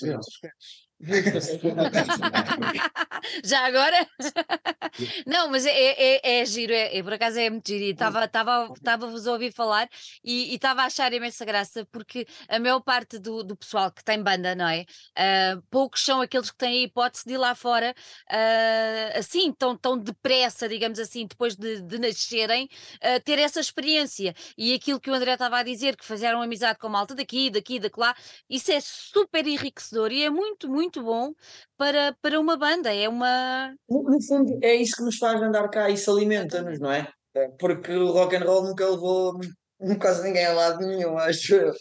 [3.44, 4.06] Já agora?
[5.26, 7.84] Não, mas é, é, é giro, é, é- por acaso é muito giro.
[7.84, 9.88] Estava estava estava-vos a ouvir falar
[10.22, 14.22] e estava a achar imensa graça porque a maior parte do, do pessoal que tem
[14.22, 14.84] banda, não é?
[15.16, 17.94] Ah, poucos são aqueles que têm a hipótese de ir lá fora
[18.30, 22.68] ah, assim, tão, tão depressa, digamos assim, depois de, de nascerem,
[23.02, 24.34] ah, ter essa experiência.
[24.56, 27.50] E aquilo que o André estava a dizer, que fizeram amizade com a malta daqui,
[27.50, 28.14] daqui, daquela,
[28.48, 31.32] isso é super enriquecedor e é muito, muito bom
[31.76, 32.94] para, para uma banda.
[32.94, 33.74] É uma.
[33.88, 37.08] No fundo, é isso que nos faz andar cá, isso alimenta-nos, não é?
[37.36, 39.38] É, Porque o rock and roll nunca levou
[40.00, 41.72] quase ninguém a lado nenhum, acho eu.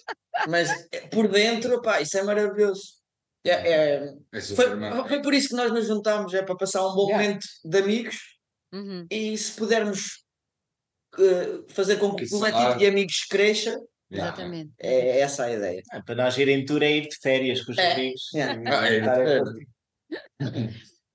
[0.50, 2.82] Mas é, por dentro, pá, isso é maravilhoso.
[3.46, 6.82] É, é- É super foi, foi por isso que nós nos juntámos, é para passar
[6.88, 7.24] um bom Yeah.
[7.28, 8.16] momento de amigos
[8.74, 9.06] Uhum.
[9.12, 10.24] e se pudermos
[11.20, 12.80] eh, fazer com que o coletivo claro.
[12.80, 13.80] de amigos cresça.
[14.18, 14.72] Exatamente.
[14.80, 15.82] é essa a ideia.
[15.92, 17.94] Ah, para nós ir em tour é ir de férias com os É.
[17.94, 18.22] amigos.
[18.34, 18.62] Yeah.
[18.80, 18.98] Ah, é.
[19.00, 19.40] Estar a É.
[19.40, 19.68] curtir.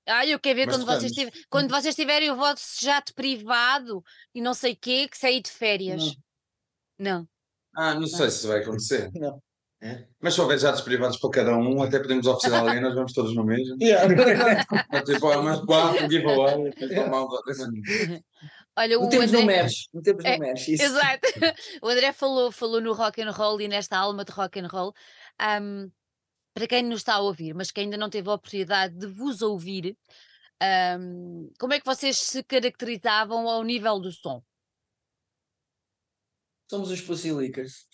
[0.07, 4.03] Ah, eu quero ver Mas quando vocês, tiver- quando vocês tiverem o vosso jato privado
[4.33, 6.15] e não sei o quê, que sair de férias.
[6.97, 7.27] Não.
[7.75, 9.09] Ah, não sei se vai acontecer.
[9.13, 9.39] Não.
[9.81, 10.05] É?
[10.19, 13.13] Mas se houver jatos privados para cada um, até podemos oferecer a alguém, nós vamos
[13.13, 13.77] todos no mesmo.
[13.81, 14.07] Yeah.
[14.91, 16.73] É Tipo, mas quatro, giveaway.
[18.79, 19.57] Olha, o Metemos no André.
[19.57, 20.83] MERS, metemos É, no MERS, isso.
[20.83, 21.21] Exato.
[21.83, 24.93] O André falou, falou no rock and roll e nesta alma de rock and roll.
[25.37, 25.89] Ahm,
[26.53, 29.41] para quem nos está a ouvir, mas que ainda não teve a oportunidade de vos
[29.41, 29.97] ouvir,
[30.61, 34.41] ahm, como é que vocês se caracterizavam ao nível do som?
[36.69, 37.85] Somos os Pussy Lickers.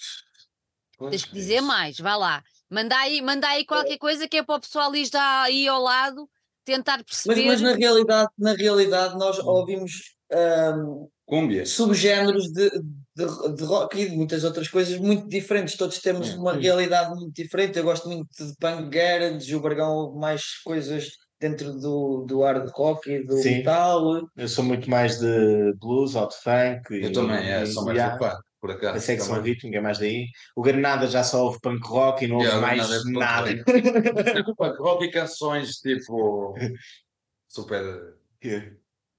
[1.10, 2.44] Tens que dizer mais, vai lá.
[2.70, 5.82] Manda aí, manda aí qualquer coisa que é para o pessoal ir já aí ao
[5.82, 6.30] lado
[6.64, 7.46] tentar Mas, perceber.
[7.48, 11.66] mas na realidade, na realidade nós ouvimos ahm, Cúmbia.
[11.66, 12.70] subgéneros de,
[13.16, 15.76] de, de rock e de muitas outras coisas muito diferentes.
[15.78, 16.36] Todos temos É.
[16.36, 17.78] uma realidade muito diferente.
[17.78, 21.10] Eu gosto muito de punk garage, o Bargão mais coisas
[21.40, 23.58] dentro do, do hard rock e do Sim.
[23.58, 24.22] metal.
[24.38, 26.92] Eu sou muito mais de blues ou de funk.
[26.92, 28.18] Eu e- também, é, e- sou mais yeah.
[28.18, 28.98] punk, por acaso.
[28.98, 29.54] A secção também.
[29.54, 30.28] rítmica é mais daí.
[30.56, 33.20] O Granada já só ouve punk rock e não ouve Yeah, mais nada é punk
[33.20, 33.50] nada.
[33.50, 33.64] rock.
[34.58, 36.54] Punk rock e canções tipo.
[37.50, 38.16] Super.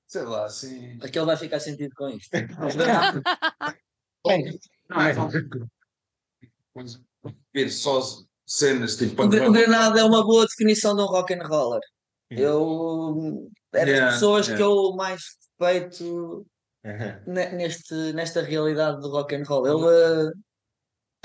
[0.07, 0.99] Sei lá, assim.
[1.03, 2.31] Aquele vai ficar sentido com isto.
[4.89, 5.15] Não é?
[7.53, 8.01] Ver só
[8.47, 9.29] cenas tipo O o.
[9.53, 11.81] Granada é uma boa definição de um rock and roller.
[12.31, 12.37] Hum.
[12.37, 14.57] Eu era Yeah, das pessoas yeah.
[14.57, 15.21] que eu mais
[15.61, 16.47] respeito
[17.27, 19.67] ne- neste, nesta realidade do rock and roll.
[19.67, 20.33] Ele eh,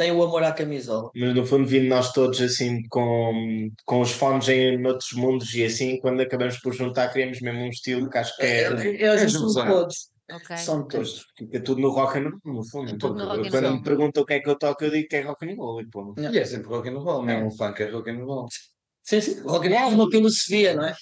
[0.02, 1.12] tem o amor à camisola.
[1.16, 5.64] Mas no fundo, vindo nós todos assim com, com os fones em outros mundos e
[5.64, 8.68] assim, quando acabamos por juntar, criamos mesmo um estilo que acho que é.
[8.68, 9.68] Eu acho que são junção.
[9.68, 10.10] todos.
[10.32, 10.58] Ok.
[10.58, 11.28] São todos.
[11.38, 12.98] Fica tudo no rock and roll, no fundo.
[12.98, 15.08] Tudo no rock and Quando me perguntam o que é que eu toco, eu digo
[15.08, 15.82] que é rock and roll.
[15.82, 18.26] E pô, E é sempre rock and roll, não é um funk, é rock and
[18.26, 18.48] roll.
[19.04, 19.40] Sim, sim.
[19.42, 20.96] Rock and roll é uma filosofia, não é?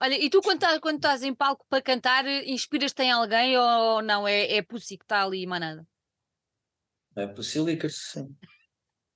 [0.00, 4.00] Olha, e tu quando, tá- quando estás em palco para cantar, inspiras-te em alguém ou
[4.00, 4.28] não?
[4.28, 5.84] É, é Pussy que está ali e manada?
[7.16, 8.34] É Pussilicas, sim.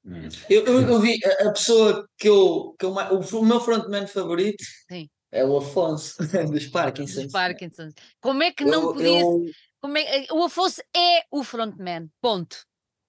[0.04, 0.28] Hum.
[0.48, 4.06] Eu, eu, eu vi a, a pessoa que eu, que eu o, o meu frontman
[4.06, 5.06] favorito Sim.
[5.30, 6.16] é o Afonso
[6.50, 7.24] dos Parkinsons.
[7.24, 7.90] Dos Parkinson.
[8.18, 9.20] Como é que não Eu- podia.
[9.20, 9.44] eu-
[9.82, 12.08] Como é, o Afonso é o frontman.
[12.20, 12.56] Ponto.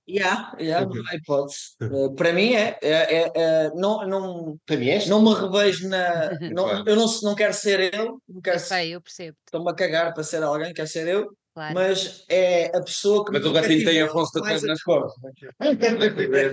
[0.10, 1.76] Yeah, yeah, não há hipótese.
[1.80, 5.88] Eh, para mim é, é, é, é, não, não, para mim é não me revejo
[5.88, 6.32] na.
[6.54, 9.38] Não, eu não, não quero ser ele, não quero Eu ser, sei, eu percebo.
[9.46, 11.74] estou-me a cagar para ser alguém, quero ser eu, Claro.
[11.76, 15.22] mas é a pessoa que Mas o gatinho tem Afonso mais tatuado nas costas.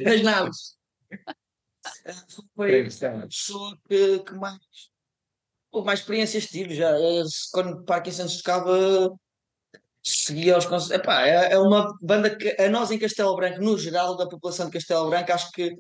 [0.05, 0.51] Mas não.
[2.57, 2.85] Foi a
[3.27, 4.59] pessoa que, que mais,
[5.71, 6.93] pô, mais experiências tive já.
[7.27, 9.17] Se- Quando Parkinson tocava,
[10.03, 11.01] seguia os concertos.
[11.05, 14.67] Epá, é, é uma banda que a nós em Castelo Branco, no geral, da população
[14.67, 15.75] de Castelo Branco, acho que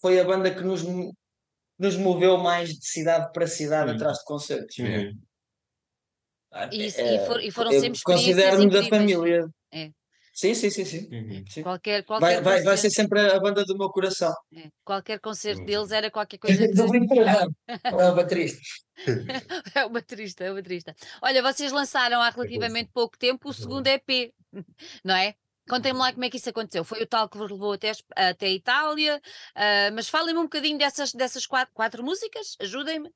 [0.00, 0.82] foi a banda que nos,
[1.78, 3.94] nos moveu mais de cidade para cidade Hum.
[3.96, 4.78] atrás de concertos.
[4.78, 5.18] Uhum.
[6.72, 9.48] E, isso- É, e for- e foram eu sempre Considero-me da família.
[9.72, 9.90] É.
[10.32, 11.08] Sim, sim, sim, sim.
[11.12, 11.44] Uhum.
[11.48, 11.62] Sim.
[11.62, 14.32] Qualquer, qualquer, Vai, vai, vai ser sempre a banda do meu coração.
[14.56, 17.54] é, qualquer concerto deles era qualquer coisa que Estou brincando.
[17.66, 18.60] É o baterista.
[19.74, 20.94] É o baterista, é o baterista.
[21.22, 24.32] Olha, vocês lançaram há relativamente pouco tempo o segundo EP,
[25.04, 25.34] não é?
[25.68, 26.84] Contem-me lá como é que isso aconteceu.
[26.84, 29.20] Foi o tal que vos levou até, até a Itália,
[29.54, 33.10] ah, mas falem-me um bocadinho dessas, dessas quatro, quatro músicas, ajudem-me.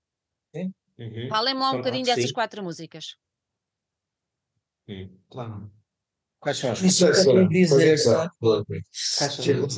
[0.98, 1.28] Uhum.
[1.28, 2.32] Falem-me lá um bocadinho dessas sim.
[2.32, 3.16] quatro músicas.
[5.30, 5.70] Claro.
[6.40, 8.30] Quais são as Isso eu quero dizer, sabe?
[8.38, 9.74] Quais são as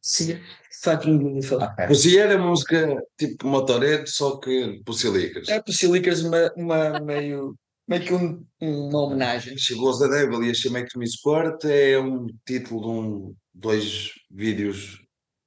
[0.00, 0.40] Sim.
[0.82, 1.58] Fucking beautiful.
[1.58, 1.86] Ok.
[1.90, 5.48] O Cia era música tipo Motorhead, só que Pussilicas.
[5.48, 7.54] É Pussilicas uma, uma meio,
[7.86, 9.58] meio que um- uma homenagem.
[9.58, 14.96] Chegou a Devil e a Makes Me Sport é um título de um, dois vídeos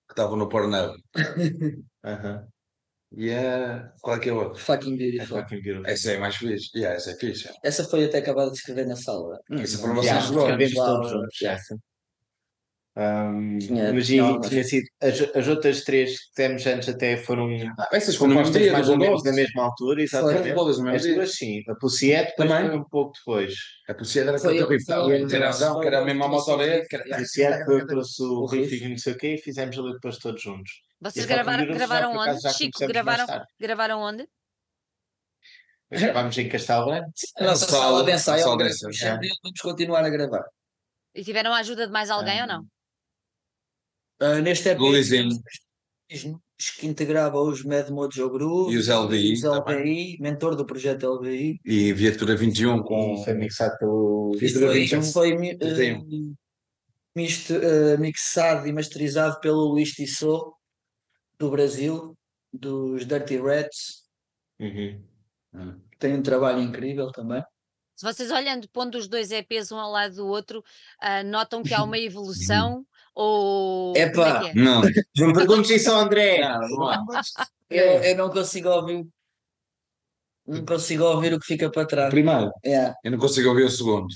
[0.07, 1.01] que estavam no Pornhub.
[2.03, 2.47] Aham.
[2.47, 2.52] E
[3.17, 3.83] é.
[4.01, 4.59] Qual é que é o outro?
[4.61, 5.37] Fucking É beautiful.
[5.39, 5.87] fucking beautiful.
[5.87, 6.69] Essa é mais fixe.
[6.75, 7.49] Yeah, essa é fixe.
[7.63, 9.39] Essa foi até acabada de escrever na sala.
[9.51, 10.49] Essa foi Hum, uma Yeah, Vocês jogam?
[10.49, 11.77] escrevemos lá, todos juntos, essa.
[12.95, 17.17] Um, Tinha- mas tinha e- tinha sido, as, as outras três que temos antes até
[17.17, 17.49] foram
[17.79, 20.53] Ah, essas foram mais mais ou menos na mesma altura, exatamente.
[20.53, 22.69] todas no As duas sim, a Pussiette depois Também.
[22.69, 23.55] foi um pouco depois.
[23.89, 24.85] A Pussiette era Foi- com o riff.
[24.85, 28.45] foi- Tem razão, que era a mesma que A Pussiette foi o trouxe o O
[28.45, 28.69] riff.
[28.69, 30.71] riff e não sei o quê e fizemos ali depois todos juntos.
[31.03, 32.53] Vocês gravaram, gravaram onde?
[32.53, 33.25] Chico, gravaram,
[33.59, 34.27] gravaram onde?
[35.91, 37.11] Mas Gravámos em Castelo Branco.
[37.37, 38.43] A nossa Sala- sala de ensaio.
[38.43, 40.43] sala é de e Vamos continuar a gravar.
[41.13, 42.65] E tiveram a ajuda de mais alguém ou não?
[44.19, 44.79] Ah, neste EP,
[46.79, 51.59] que integrava os Mad Mojo Group, E os LDI os LBI, mentor do projeto LBI.
[51.65, 53.15] E Viatura 21 com.
[53.19, 55.97] E foi mixado pelo Isto Vitor foi, eh,
[57.15, 60.51] misto, eh, mixado e masterizado pelo Luís Tissot,
[61.43, 62.17] do Brasil,
[62.51, 64.03] dos Dirty Rats,
[64.59, 65.01] Uhum.
[65.91, 67.43] que tem um trabalho incrível também.
[67.95, 70.63] Se vocês olhando, pondo os dois EPs um ao lado do outro,
[70.99, 73.93] ah, notam que há uma evolução ou.
[73.95, 74.45] Epá.
[74.45, 74.53] é é?
[74.55, 74.81] Não,
[75.17, 76.39] Não me perguntes isso ao André.
[77.69, 79.05] Eu, eu não consigo ouvir.
[80.45, 82.09] Não consigo ouvir o que fica para trás.
[82.09, 82.51] primeiro.
[82.65, 82.95] Yeah.
[83.03, 84.07] Eu não consigo ouvir o segundo.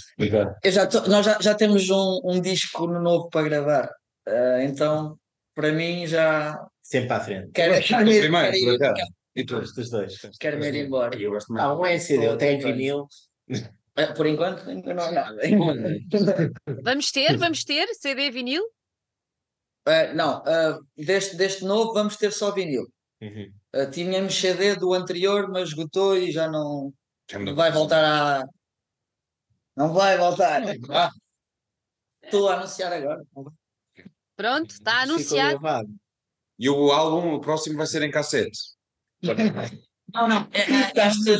[0.63, 3.89] Eu já tô- nós já, já temos um, um disco novo para gravar.
[4.27, 5.17] Eh, então,
[5.55, 7.51] para mim, já Sempre à frente.
[7.51, 9.05] quero, quero, ir, primeiro, quero, ir.
[9.35, 9.57] E tu?
[9.57, 10.17] Os dos dois.
[10.39, 11.13] quero me ir embora.
[11.19, 11.65] Eu gosto mais.
[11.65, 13.07] Ah, um é CD, outro é em vinil.
[13.97, 15.41] Eh, Por enquanto, ainda não há nada.
[16.81, 18.63] Vamos ter, vamos ter CD vinil?
[19.85, 22.87] Eh, não, eh, deste, deste novo vamos ter só vinil.
[23.21, 23.51] Uhum.
[23.73, 26.93] Eh, tínhamos CD do anterior, mas esgotou e já não,
[27.33, 28.43] não vai voltar a.
[29.75, 30.63] Não vai voltar.
[30.89, 31.11] Ah,
[32.23, 33.21] Estou a anunciar agora.
[34.37, 35.59] Pronto, está Ficou anunciado.
[36.59, 38.57] E o álbum, o próximo vai ser em cassete.
[40.13, 40.47] Não, não.
[40.51, 41.37] é- é- Este,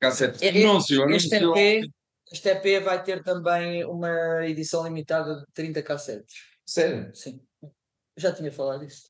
[0.00, 0.44] Cassete.
[0.44, 1.56] É- é- Anúncio, este, anúncio.
[1.62, 1.88] EP,
[2.30, 6.34] este EP vai ter também uma edição limitada de 30 cassetes.
[6.66, 7.14] Sério?
[7.14, 7.40] Sim.
[8.16, 9.08] Já tinha falado disso.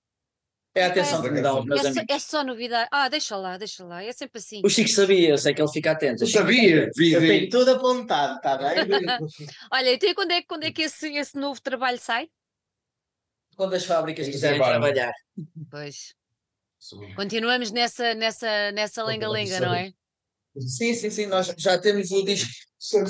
[0.77, 2.07] É a atenção que me dão os meus É amigos.
[2.09, 2.89] é só novidade.
[2.93, 4.03] Ah, deixa lá, deixa lá.
[4.03, 4.61] É sempre assim.
[4.65, 6.25] O Chico sabia, eu sei que ele fica atento.
[6.25, 6.91] Eu sabia.
[6.97, 8.75] Vi, Eu tenho tudo apontado, está bem?
[9.73, 12.29] Olha, então e quando é, que- quando é que esse, esse novo trabalho sai?
[13.57, 14.81] Quando as fábricas Em quiserem dezembro.
[14.81, 15.13] trabalhar.
[15.71, 16.15] Pois.
[17.17, 19.93] Continuamos nessa, nessa, nessa lenga-lenga, não é?
[20.59, 22.49] Sim, sim, sim, nós já temos o disco,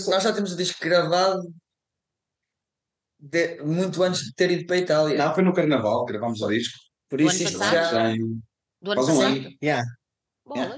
[0.08, 1.42] nós já temos o disco gravado
[3.18, 5.18] de- muito antes de ter ido para a Itália.
[5.18, 6.78] Não, foi no Carnaval, gravámos o disco.
[7.08, 7.90] Por isso isto já,
[8.80, 9.36] Do ano Faz um passado?
[9.36, 9.50] ano.
[9.62, 9.82] Yeah.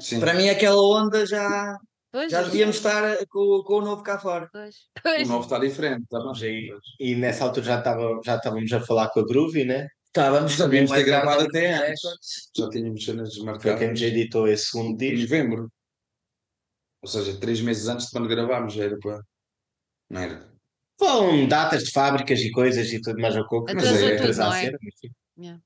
[0.00, 0.20] Sim.
[0.20, 1.76] para mim aquela onda já,
[2.16, 4.48] Pois, já devíamos estar com, com o novo cá fora.
[4.50, 4.74] Pois.
[4.76, 5.28] O Pois.
[5.28, 6.70] novo está diferente, está bem?
[6.98, 9.86] E, e nessa altura já, estava, já estávamos a falar com a Groovy, né?
[10.06, 12.00] Estávamos Devíamos ter também gravado até em antes.
[12.56, 15.20] Já tínhamos cenas Foi marcadas quem nos editou esse segundo em disco.
[15.34, 15.72] novembro.
[17.02, 19.20] Ou seja, três meses antes de quando gravámos, já era para.
[20.08, 20.50] Não era?
[20.98, 23.66] Foram datas de fábricas e coisas e tudo mais a pouco.
[23.74, 24.72] Mas Atrasou é- tudo, não é?
[25.38, 25.62] Yeah.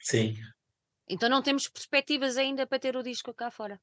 [0.00, 0.34] Sim.
[1.08, 3.80] Então não temos perspectivas ainda para ter o disco cá fora.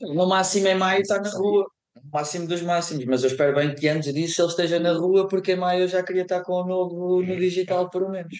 [0.00, 1.70] No máximo em maio está na rua.
[1.96, 5.28] O máximo dos máximos, mas eu espero bem que antes disso ele esteja na rua,
[5.28, 8.34] porque em maio eu já queria estar com o novo no digital, pelo menos.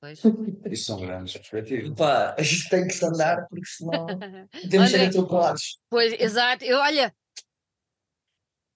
[0.00, 0.20] Pois.
[0.70, 1.94] Isso são grandes perspectivas.
[1.96, 4.06] Pá, isto tem que se andar, porque senão
[4.70, 5.80] temos de ser atropelados.
[5.88, 6.64] Pois, exato.
[6.64, 7.14] Eu, olha,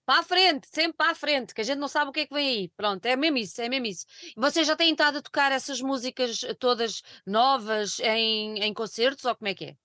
[0.07, 2.27] para a frente, sempre para a frente, que a gente não sabe o que é
[2.27, 2.69] que vem aí.
[2.77, 4.07] Pronto, é mesmo isso, é mesmo isso.
[4.37, 9.37] E Vocês já têm estado a tocar essas músicas todas novas em, em concertos ou
[9.37, 9.77] como é que é?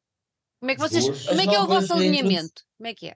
[0.65, 1.27] Como é que vocês, duas.
[1.27, 2.63] como é que é o vosso alinhamento?
[2.75, 3.15] Como é que é?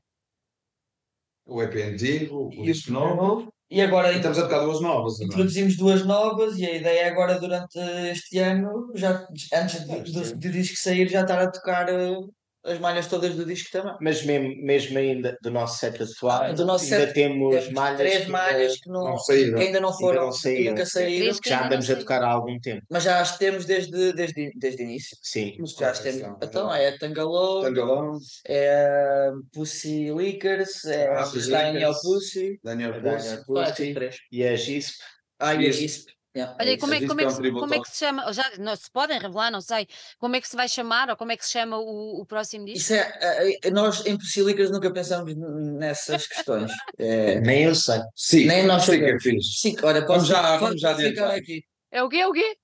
[1.48, 3.52] O EP antigo, o E disco novo.
[3.72, 5.26] E agora E estamos a tocar duas novas agora.
[5.26, 7.80] introduzimos duas novas e a ideia é agora durante
[8.12, 12.18] este ano, já, antes do, do, do disco sair, já estar a tocar eh,
[12.66, 13.96] as malhas todas do disco também.
[14.02, 17.98] Mas mesmo, mesmo ainda do nosso set atual, Ah, do nosso ainda set, temos malhas
[18.00, 19.58] três que malhas que, não, não saíram.
[19.58, 20.72] que ainda não foram, não que saíram.
[20.72, 22.82] nunca saíram, que já ainda não andamos a tocar há algum tempo.
[22.92, 25.18] mas já as temos desde, desde, desde o início.
[25.22, 25.56] Sim.
[25.60, 26.38] Mas Já as é temos.
[26.40, 26.46] que?
[26.46, 31.94] Então é Tangalô, é Pussy Lickers, é Ah, Pussy Daniel.
[32.02, 33.54] Pussy, Daniel Daniel Pussy.
[33.54, 34.18] pá, Pussy três.
[34.32, 34.98] e a GISP.
[35.40, 35.72] Ah, e a.
[35.72, 36.10] Gisp.
[36.36, 36.80] Yeah, Olha, e isso.
[36.82, 38.32] como é, como, é que, se- como é que se chama?
[38.34, 39.88] Já, não, se podem revelar, não sei.
[40.20, 42.66] Como é que se vai chamar ou como é que se chama o, o próximo
[42.66, 42.80] disco?
[42.80, 46.72] Isso é, é, é, nós em Pussy Lickers nunca pensamos nessas questões.
[47.00, 48.00] É, Nem eu sei.
[48.16, 49.60] Sim, Nem nós sim que é fixe.
[49.60, 51.64] Sim, olha, Vamos posso, já- pode vamos já ficar aqui.
[51.92, 52.18] É o quê?
[52.18, 52.58] É o quê?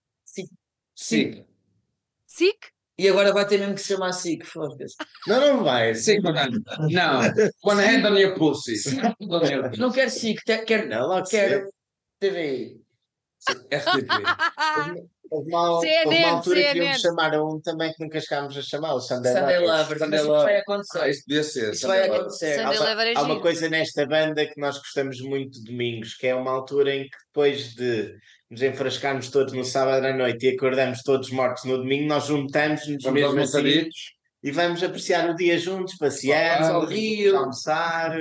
[0.94, 1.46] Sim.
[2.28, 2.68] SIC?
[2.98, 4.96] E agora vai ter mesmo que se chamar SIC, foda-se.
[5.28, 5.94] Não, não vai.
[5.96, 6.32] Sim, não.
[6.90, 7.20] Não.
[7.64, 8.76] One hand on your pussy.
[9.78, 11.70] Não quero SIC, quero, Não, quero
[12.20, 12.85] TVI.
[13.72, 15.06] RTP.
[15.32, 16.86] Houve uma, houve CNN, uma altura que CNN.
[16.86, 19.60] íamos chamar a um também que nunca chegámos a chamar, o Sunday, Sunday.
[19.60, 20.44] Lovers, Sunday Lovers.
[20.44, 21.10] vai Ah, acontecer.
[21.10, 21.74] isso devia ser.
[21.74, 22.60] Isso vai acontecer.
[22.60, 23.42] Há, uma- Lover é há uma giro.
[23.42, 27.18] coisa nesta banda que nós gostamos muito de domingos, que é uma altura em que
[27.28, 28.16] depois de
[28.52, 33.04] nos enfrascarmos todos no sábado à noite e acordamos todos mortos no domingo, nós juntamos-nos
[33.06, 33.90] mesmo assim
[34.44, 37.36] e vamos apreciar o dia juntos, passear, ao rio.
[37.36, 38.16] almoçar,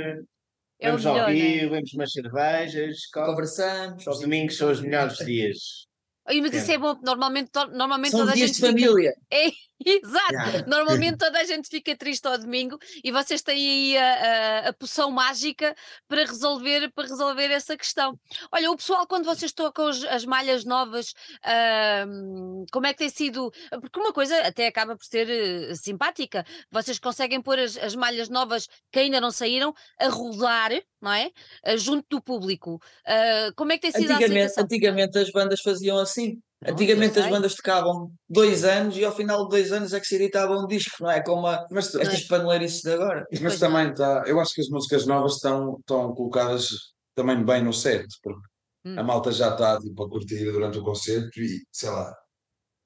[0.80, 1.32] É vamos ao melhor, é?
[1.32, 3.06] rio, vemos umas cervejas.
[3.12, 4.06] Conversamos.
[4.06, 5.87] Os domingos são os melhores dias.
[6.26, 6.72] Ai, mas isso Sim.
[6.72, 8.87] é bom, porque normalmente, normalmente São toda a dias gente de fica...
[8.87, 9.14] família.
[9.30, 9.50] É,
[9.84, 10.32] exato.
[10.32, 10.64] Yeah.
[10.68, 13.54] Normalmente toda a gente fica triste ao domingo e vocês têm
[13.94, 15.74] aí a, a, a poção mágica
[16.08, 18.18] para resolver, para resolver essa questão.
[18.52, 21.12] Olha, o pessoal, quando vocês tocam as, as malhas novas,
[21.44, 23.50] ahm, como é que tem sido?
[23.80, 26.44] Porque uma coisa até acaba por ser eh, simpática.
[26.70, 31.30] Vocês conseguem pôr as, as malhas novas que ainda não saíram a rodar, não é?
[31.64, 32.80] Ah, junto do público.
[33.06, 34.64] Ah, como é que tem sido a Antigamente, aceitação?
[34.64, 36.40] antigamente as bandas faziam assim.
[36.64, 40.07] Pronto, Antigamente as bandas tocavam dois anos e ao final de dois anos é que
[40.07, 41.22] se editava um disco, não é?
[41.22, 43.27] Como a, Mas, estas paneleirices de agora.
[43.31, 44.22] mas Pois também está.
[44.27, 46.68] Eu acho que as músicas novas estão, estão colocadas
[47.14, 48.40] também bem no set, porque
[48.87, 48.98] Hum.
[48.98, 52.14] a malta já está tipo, a curtir durante o concerto e sei lá.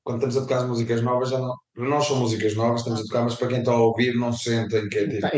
[0.05, 1.55] Quando estamos a tocar as músicas novas, já não.
[1.77, 4.89] Nós são músicas novas, estamos a tocar, mas para quem está a ouvir, não sentem
[4.89, 5.21] que é tipo.
[5.21, 5.31] Tá.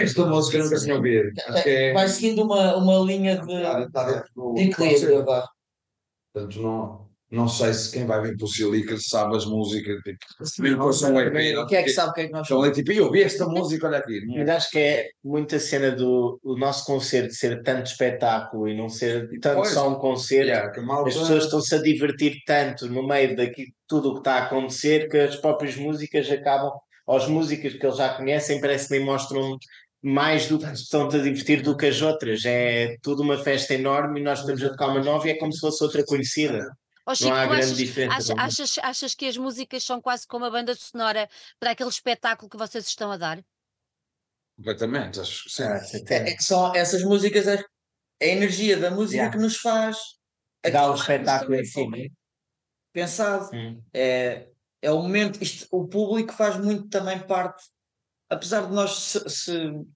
[0.00, 1.28] Esta música nunca tinha ouvido.
[1.46, 1.92] Acho que é.
[1.92, 5.24] Vai seguindo uma, uma linha de, Está está dentro do de equilíbrio.
[5.24, 9.96] Portanto, não, não sei se quem vai vir para o Silica sabe as músicas.
[10.02, 12.50] Tipo, se vir com um EP, Quem é que sabe o que é que nós
[12.50, 14.24] ali tipo, eu ouvi esta música, olha aqui.
[14.26, 18.88] Mas acho que é muita cena do o nosso concerto ser tanto espetáculo e não
[18.88, 19.70] ser tanto Pois.
[19.70, 20.48] só um concerto.
[20.48, 24.34] Yeah, malta- As pessoas estão-se a divertir tanto no meio daqui tudo o que está
[24.36, 26.70] a acontecer que as próprias músicas acabam,
[27.06, 29.56] ou as músicas que eles já conhecem, parece que nem mostram
[30.02, 32.44] mais do que estão a divertir do que as outras.
[32.44, 35.52] É tudo uma festa enorme e nós estamos a tocar uma nova e é como
[35.52, 36.64] se fosse outra conhecida.
[37.08, 38.16] Ó, Chico, Não há grande achas, diferença.
[38.34, 41.28] Acha- achas, achas que as músicas são quase como a banda sonora
[41.60, 43.44] para aquele espetáculo que vocês estão a dar?
[44.56, 45.62] Completamente, acho que sim.
[45.62, 47.62] Ah, É, é que são essas músicas, é
[48.22, 49.36] a energia da música Yeah.
[49.36, 49.96] que nos faz
[50.72, 52.12] Dá o espetáculo em si.
[52.92, 53.50] Pensado.
[53.54, 53.80] Hum.
[53.94, 54.48] É,
[54.82, 57.62] é o momento, isto, o público faz muito também parte,
[58.28, 59.18] apesar de nós, se,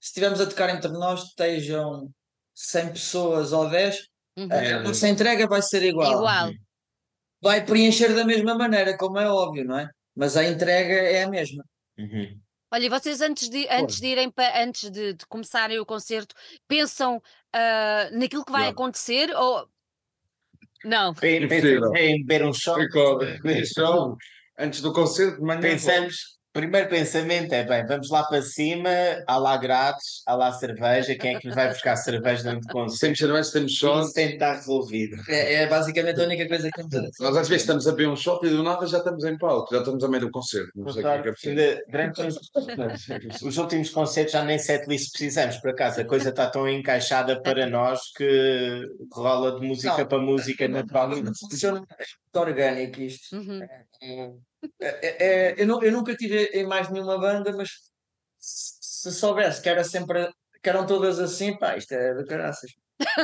[0.00, 2.08] estivermos a tocar entre nós, estejam
[2.54, 4.06] 100 pessoas ou 10,
[4.36, 4.48] Uhum.
[4.52, 6.12] a nossa entrega vai ser igual.
[6.12, 6.52] Igual.
[7.43, 9.88] Vai preencher da mesma maneira, como é óbvio, não é?
[10.14, 11.64] Mas a entrega é a mesma.
[11.99, 12.38] Uhum.
[12.72, 16.34] Olha, e vocês antes de, antes de irem para antes de, de começarem o concerto,
[16.68, 17.20] pensam
[17.53, 18.70] ah, naquilo que vai Não.
[18.70, 19.68] acontecer ou
[20.84, 21.11] não?
[21.11, 21.49] Impossível.
[21.49, 22.53] Pensamos em beber um.
[22.76, 23.26] Recordo,
[23.66, 24.16] show,
[24.59, 25.61] antes do concerto de manhã.
[25.61, 28.90] Pensamos, primeiro pensamento é bem, vamos lá para cima,
[29.26, 32.72] há lá grátis, há lá cerveja, quem é que nos vai buscar cerveja dentro do
[32.72, 33.01] concerto?
[33.01, 34.05] Temos cerveja, temos shot.
[34.05, 35.16] Isso tem de estar resolvido.
[35.28, 37.22] É, é basicamente a única coisa que acontece.
[37.22, 39.72] Nós às vezes estamos a beber um shot e do nada já estamos em palco,
[39.72, 40.70] já estamos a meio do concerto.
[40.74, 41.61] Não sei o que é que é preciso.
[41.61, 46.48] Ainda durante os, os últimos concertos já nem setlist precisamos, por acaso, a coisa está
[46.51, 48.82] tão encaixada para nós que
[49.12, 50.07] rola de música Não.
[50.07, 51.38] para música naturalmente.
[51.38, 51.88] Funciona muito
[52.34, 53.36] orgânico isto.
[53.36, 53.62] Uhum.
[54.03, 54.49] É-
[54.80, 57.70] é- é- eu, nu- eu nunca tive em mais nenhuma banda, mas
[58.38, 60.32] se, se soubesse que era sempre
[60.62, 62.70] que eram todas assim, pá, isto é de caraças.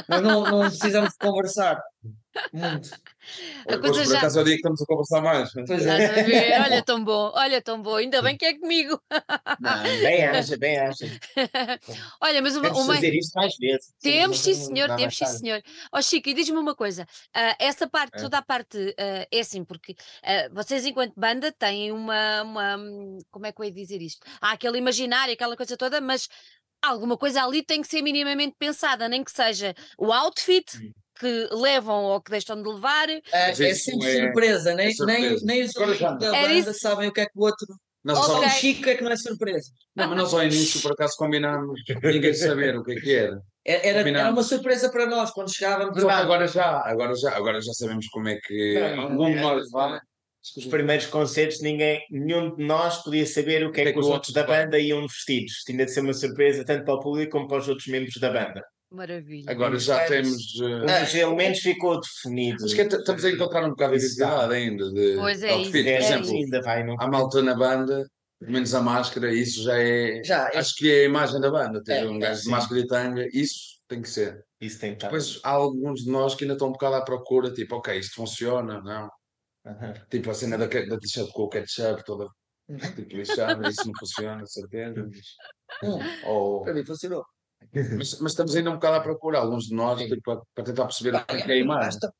[0.09, 1.81] Mas não, não precisamos de conversar
[2.53, 2.91] muito.
[3.67, 5.57] A Hoje, coisa por já- acaso é o dia que estamos a conversar mais.
[5.57, 6.21] Estás é.
[6.21, 6.61] a ver?
[6.71, 9.01] Olha tão bom, olha tão bom, ainda bem que é comigo.
[9.59, 11.07] Não, bem acha, bem acha.
[12.21, 13.95] Olha, mas uma, Temos uma- fazer isto mais vezes.
[14.01, 15.63] Temos, sim, senhor, temos, sim, senhor.
[15.91, 18.21] Ó Chico, e diz-me uma coisa: ah, essa parte, É.
[18.23, 22.79] toda a parte, ah, é assim, porque ah, vocês, enquanto banda, têm uma, uma-
[23.31, 24.27] Como é que eu ia dizer isto?
[24.43, 26.29] Há aquele imaginário, aquela coisa toda, mas
[26.83, 30.65] alguma coisa ali tem que ser minimamente pensada, nem que seja o outfit
[31.19, 33.09] que levam ou que deixam de levar.
[33.09, 35.21] É, é sempre é- surpresa, nem, é surpresa.
[35.21, 36.19] nem, nem os amigos não.
[36.19, 37.67] da banda sabem o que é que o outro.
[38.05, 39.69] Nós Só só, o Chico é que não é surpresa.
[39.97, 43.41] não, mas nós ao início por acaso combinámos ninguém saber o que é que era.
[43.65, 44.25] É- Era, Combinado.
[44.27, 46.01] era uma surpresa para nós quando chegávamos.
[46.05, 49.41] Mas agora já, agora já, agora já sabemos como é que Não, algum de é-
[49.43, 49.99] nós vai.
[50.57, 54.33] Os primeiros concertos, ninguém, nenhum de nós podia saber o que é que, os outros
[54.33, 55.53] da banda iam vestidos.
[55.67, 58.31] Tinha de ser uma surpresa tanto para o público como para os outros membros da
[58.31, 58.63] banda.
[58.91, 59.51] Maravilha.
[59.51, 60.61] Agora já É, temos.
[60.61, 62.65] Um eh, dos elementos ficou definido.
[62.65, 64.93] Acho que é- estamos a encontrar um bocado de identidade ainda.
[64.93, 66.35] De, Pois é isso, Por é exemplo, isso.
[66.35, 66.97] ainda vai, não?
[67.01, 68.07] há malta na banda,
[68.39, 70.23] pelo menos a máscara, isso já é.
[70.25, 71.83] Já, é- Acho que é a imagem da banda.
[71.83, 73.55] Ter É, um é, gajo de máscara e tanga, isso
[73.89, 74.45] tem que ser.
[74.61, 75.09] Isso tem que estar.
[75.09, 78.15] Depois há alguns de nós que ainda estão um bocado à procura, tipo, ok, isto
[78.15, 79.09] funciona, não.
[79.67, 79.95] Aham.
[80.09, 82.27] Tipo a cena da, da t-shirt com o ketchup toda
[82.95, 85.09] tipo, lixada, isso não funciona, certeza.
[85.09, 87.25] mas- Hum, Ou- para mim funcionou.
[87.75, 90.85] mas, mas estamos ainda um bocado à procura, alguns de nós, tipo, para, para tentar
[90.85, 91.91] perceber o que é é a imagem.
[92.01, 92.13] Basta.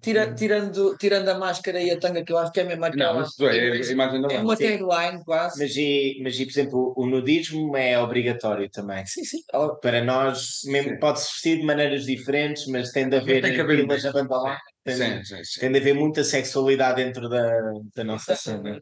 [0.00, 3.12] Tira- tirando, tirando a máscara e a tanga, que eu acho que é mesmo aquela.
[3.14, 5.62] Não, é, a imagem é uma tagline quase.
[5.62, 9.06] Mas, e, mas e, por exemplo, o nudismo é obrigatório também.
[9.06, 9.38] Sim, sim.
[9.80, 14.36] Para nós, mesmo pode-se vestir de maneiras diferentes, mas tem de haver, pilas a banda
[14.36, 14.58] lá.
[14.84, 15.60] Tem, Sim, sim, sim.
[15.60, 18.80] tem de haver muita sexualidade dentro da, da nossa cena.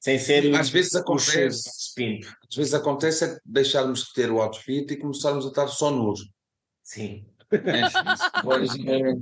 [0.00, 2.20] Sem ser Às vezes acontece, spin.
[2.48, 6.20] às vezes acontece é deixarmos de ter o outfit e começarmos a estar só nus.
[6.82, 7.26] Sim.
[8.42, 9.14] Pois, é,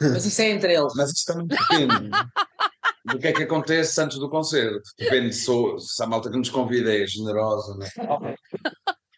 [0.00, 0.92] Mas isso é entre eles.
[0.94, 2.10] Mas isso também depende
[3.06, 4.82] do que é que acontece antes do concerto.
[4.98, 7.86] Depende se, se a malta que nos convida é generosa, né?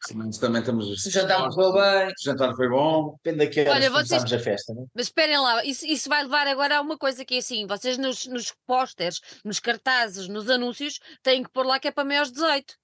[0.03, 1.03] Se nós também estamos.
[1.03, 2.13] Jantar não correu bem.
[2.17, 3.17] Se o jantar foi bom.
[3.23, 4.87] Depende da que Olha, vocês- a festa, não é?
[4.95, 7.99] Mas esperem lá, isso, isso vai levar agora a uma coisa que é assim: vocês
[7.99, 12.31] nos, nos pósteres, nos cartazes, nos anúncios, têm que pôr lá que é para maiores
[12.31, 12.75] de 18.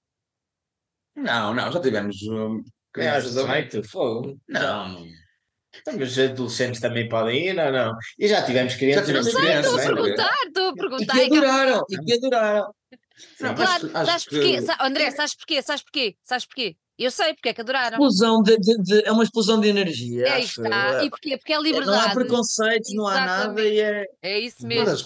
[1.15, 2.21] Não, não, já tivemos.
[2.23, 2.63] um,
[2.97, 4.39] É, a- 18, fogo.
[4.47, 5.05] Não, não.
[5.79, 7.93] Então, Mas adolescentes também podem ir, não, não.
[8.17, 9.05] E já tivemos crianças.
[9.05, 11.13] tivemos não crianças, Estou a perguntar, estou a E perguntar.
[11.13, 11.83] que é que- adoraram.
[11.89, 12.73] E que adoraram.
[13.41, 14.61] Não, Claro, acho acho sabes que- porquê?
[14.61, 15.61] Sa- André, sabes porquê?
[15.61, 16.15] Sabes porquê?
[16.23, 16.75] Sabes porquê?
[16.97, 17.91] Eu sei porque é que adoraram.
[17.91, 20.25] Explosão de, de- de- é uma explosão de energia.
[20.25, 20.63] É acho.
[20.63, 21.03] está.
[21.03, 21.37] E porquê?
[21.37, 22.13] Porque é Não há liberdade.
[22.15, 24.05] preconceitos, não há nada e é.
[24.23, 24.85] É isso mesmo.
[24.89, 25.03] Mas.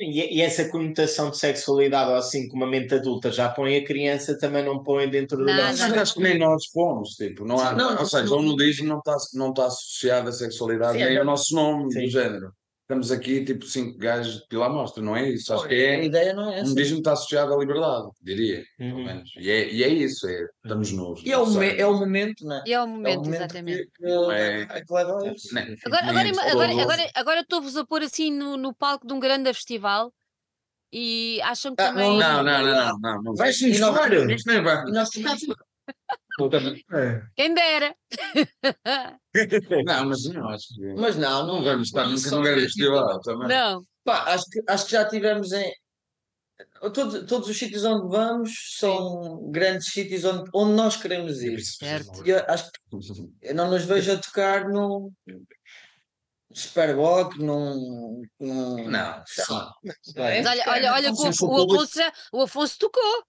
[0.00, 3.84] E, e essa conotação de sexualidade, ou assim como a mente adulta já põe a
[3.84, 5.82] criança, também não põe dentro do nosso.
[5.82, 8.38] Acho que nem nós fomos, tipo, não há, Não, ou seja, não.
[8.38, 11.20] o nudismo não está não tá associado à sexualidade Sim, nem não.
[11.20, 12.04] ao nosso nome Sim.
[12.04, 12.52] do género.
[12.88, 15.52] Estamos aqui, tipo, cinco gajos pela amostra, não é isso?
[15.52, 16.04] Acho que A é.
[16.06, 16.70] ideia não é O essa.
[16.70, 19.04] nudismo está associado à liberdade, diria, pelo Uhum.
[19.04, 19.30] menos.
[19.36, 21.20] E é, e é isso, é, estamos nus.
[21.22, 22.62] E é o, não é o momento, não é?
[22.66, 23.90] E é o É o momento, momento exatamente.
[23.94, 24.62] que, que, É.
[24.62, 24.80] a.
[25.52, 29.20] Nem- Agora, agora, agora, agora, agora estou-vos a pôr assim no, no palco de um
[29.20, 30.10] grande festival
[30.90, 32.18] e acham que Ah, também.
[32.18, 33.34] Não, não, não, não, não, não.
[33.34, 34.30] Vai se E nós- misturar.
[34.30, 34.82] Isto nem vai.
[34.84, 35.10] Nós
[36.50, 36.82] tínhamos-
[37.36, 37.94] Quem dera!
[39.84, 40.94] Não, mas não, acho que.
[40.94, 43.48] Mas não, Não não vamos estar nunca num grande festival também.
[43.48, 43.82] não.
[44.04, 45.70] Pá, acho, que, acho que já tivemos em.
[46.92, 51.60] Todos, todos os sítios onde vamos são grandes sítios onde, onde nós queremos ir.
[51.60, 52.26] Certo.
[52.26, 52.78] E eu acho que
[53.42, 55.12] eu não nos vejo a tocar num
[56.52, 58.22] Superboc, num.
[58.40, 59.72] num Não, lá.
[59.84, 62.00] Mas olha, olha, olha que o, Sim, o Afonso,
[62.32, 63.24] o Afonso tocou.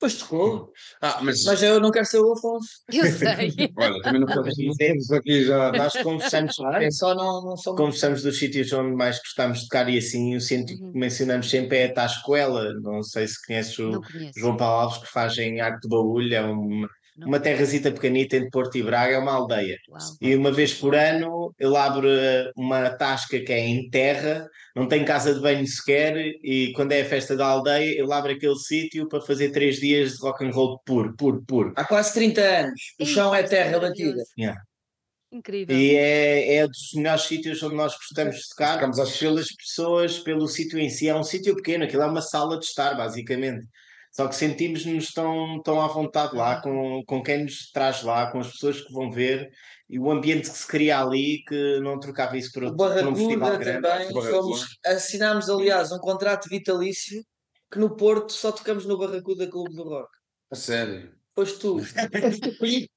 [0.00, 0.72] Pois tocou.
[1.02, 2.68] Ah, mas, Mas eu não quero ser o Afonso.
[2.90, 3.52] Eu sei.
[3.76, 5.70] olha, também não podemos aqui já.
[5.72, 9.88] Nós conversamos, É só não, não sou conversamos dos sítios onde mais gostamos de tocar
[9.90, 10.92] e assim, o sítio Uhum.
[10.92, 12.72] que mencionamos sempre é a Tascoela.
[12.80, 14.00] Não sei se conheces o.
[14.36, 16.88] João Paulo Alves, que faz em Arco de Baúlho, é uma.
[17.26, 19.76] Uma terrazita pequenita entre Porto e Braga, é uma aldeia.
[19.88, 20.00] Uau.
[20.20, 24.86] E uma vez por ano ele abre eh, uma tasca que é em terra, não
[24.86, 28.56] tem casa de banho sequer, e quando é a festa da aldeia, ele abre aquele
[28.56, 31.72] sítio para fazer três dias de rock and roll puro, puro, puro.
[31.76, 32.80] Há quase 30 anos.
[33.00, 34.22] O chão é Isso terra batida.
[34.38, 34.60] Yeah.
[35.32, 35.76] Incrível.
[35.76, 40.18] E é, é dos melhores sítios onde nós gostamos de tocar, Ficamos às pelas pessoas,
[40.18, 41.08] pelo sítio em si.
[41.08, 43.64] É um sítio pequeno, aquilo é uma sala de estar, basicamente.
[44.10, 48.40] Só que sentimos-nos tão, tão à vontade lá, com, com quem nos traz lá, com
[48.40, 49.48] as pessoas que vão ver,
[49.88, 53.06] e o ambiente que se cria ali, que não trocava isso por, O outro, por
[53.06, 54.12] um festival Barracuda grande.
[54.12, 54.30] também.
[54.30, 57.24] Fomos, assinámos, aliás, um contrato vitalício
[57.70, 60.08] que no Porto só tocamos no Barracuda Clube do Rock.
[60.50, 61.12] A sério.
[61.34, 61.78] Foste tu.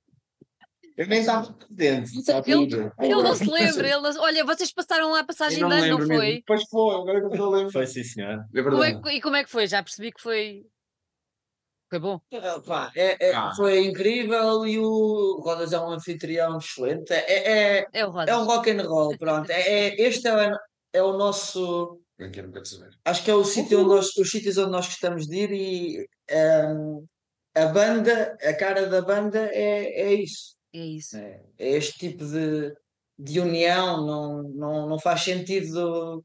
[0.95, 2.11] Eu nem estava presente.
[2.15, 2.93] Ele- tudo.
[2.99, 3.87] Ele não se lembra.
[3.89, 4.21] Ele não...
[4.21, 6.17] Olha, vocês passaram lá a passagem de ano, não foi?
[6.17, 6.43] mesmo.
[6.45, 7.71] Pois foi, agora que eu estou a lembrar.
[7.71, 8.45] Foi sim, senhor.
[8.53, 9.65] É E como é que foi?
[9.65, 10.63] Já percebi que foi.
[11.93, 12.19] Foi bom.
[12.33, 13.51] Ah, pá, é- é- Ah.
[13.55, 17.13] Foi incrível e o Rodas é um anfitrião excelente.
[17.13, 18.29] É, é, É o Rodas.
[18.29, 19.51] é um rock and roll, pronto.
[19.51, 20.57] É, é- este é, o-
[20.93, 21.99] é o nosso.
[23.05, 26.07] Acho que é o sítio onde nós, os sítios onde nós gostamos de ir e
[26.29, 27.03] ehm,
[27.55, 30.55] a banda, a cara da banda é, é isso.
[30.73, 31.17] É isso.
[31.17, 32.73] É, é este tipo de,
[33.19, 36.23] de união, não, não, não faz sentido.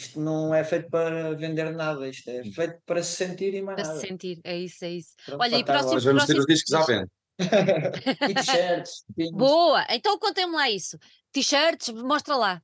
[0.00, 3.76] Isto não é feito para vender nada, isto é feito para se sentir e mais
[3.76, 4.00] Para se nada.
[4.06, 4.40] sentir.
[4.42, 5.14] É isso, é isso.
[5.26, 7.08] Pronto, Olha, e próximo- Nós vamos ter os discos à venda.
[8.30, 9.04] E t-shirts.
[9.32, 9.86] Boa!
[9.90, 10.98] Então contem-me lá isso.
[11.32, 12.62] T-shirts, mostra lá.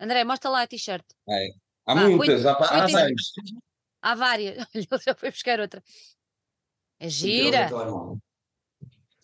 [0.00, 1.04] André, mostra lá a t-shirt.
[1.28, 3.32] Há Ah, muitas, há, há anos.
[4.02, 4.56] Há várias.
[4.64, 5.82] Olha, Ele já foi buscar outra.
[7.00, 7.68] É gira.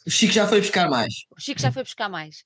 [0.04, 1.14] O Chico já foi buscar mais.
[1.36, 2.44] O Chico já foi buscar mais.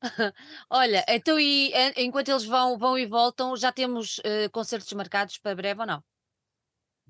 [0.70, 5.38] Olha, então e en- enquanto eles vão, vão e voltam, já temos eh, concertos marcados
[5.38, 6.02] para breve ou não?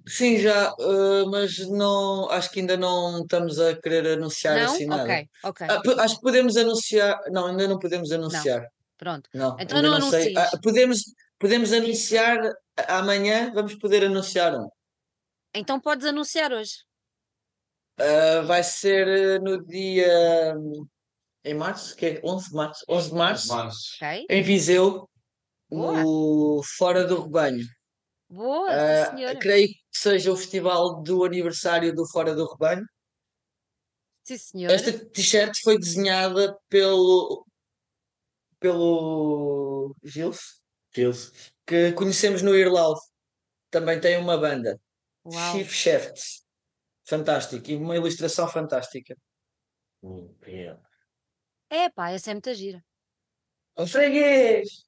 [0.08, 4.64] Sim, já, eh, mas não, acho que ainda não estamos a querer anunciar não?
[4.64, 5.02] assim nada.
[5.04, 5.66] Ok, ok.
[5.68, 7.20] Ah, po- acho que podemos anunciar.
[7.30, 8.66] Não, ainda não podemos anunciar.
[8.96, 9.28] Pronto.
[9.32, 10.34] Não, Então ainda não sei.
[10.34, 10.36] anuncies.
[10.54, 11.02] Ah, podemos,
[11.38, 12.38] podemos anunciar
[12.76, 14.68] a- amanhã, vamos poder anunciar um.
[15.54, 16.84] Então podes anunciar hoje.
[17.98, 20.54] Ah, vai ser eh, no dia.
[21.44, 21.96] Em março?
[21.96, 22.84] Que é 11 de março?
[22.88, 23.52] 11 de março,
[24.02, 24.26] Ok?
[24.28, 25.08] em Viseu,
[25.70, 26.02] Boa.
[26.02, 27.64] no Fora do Rebanho.
[28.28, 29.38] Boa, Ah, senhora.
[29.38, 32.84] creio que seja o festival do aniversário do Fora do Rebanho.
[34.22, 34.74] Sim, senhora.
[34.74, 37.44] Esta t-shirt foi desenhada pelo,
[38.60, 40.60] pelo Gilles,
[40.94, 41.32] Gilles.
[41.66, 43.00] que conhecemos no Irloud.
[43.70, 44.78] Também tem uma banda,
[45.24, 45.52] Uau.
[45.52, 46.44] Chief Shafts.
[47.04, 49.16] Fantástico, e uma ilustração fantástica.
[50.02, 50.32] Hum,
[51.70, 51.88] é.
[51.88, 52.82] Pá, essa é muita gira.
[53.76, 54.84] O freguês!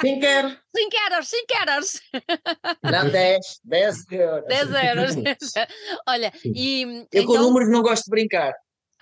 [0.00, 0.60] Quem quer?
[0.74, 2.00] 5 euros, 5 euros.
[2.82, 4.48] Não, 10, 10 euros.
[4.48, 5.14] 10 euros.
[6.08, 8.52] Olha, e Eu com então, números não gosto de brincar.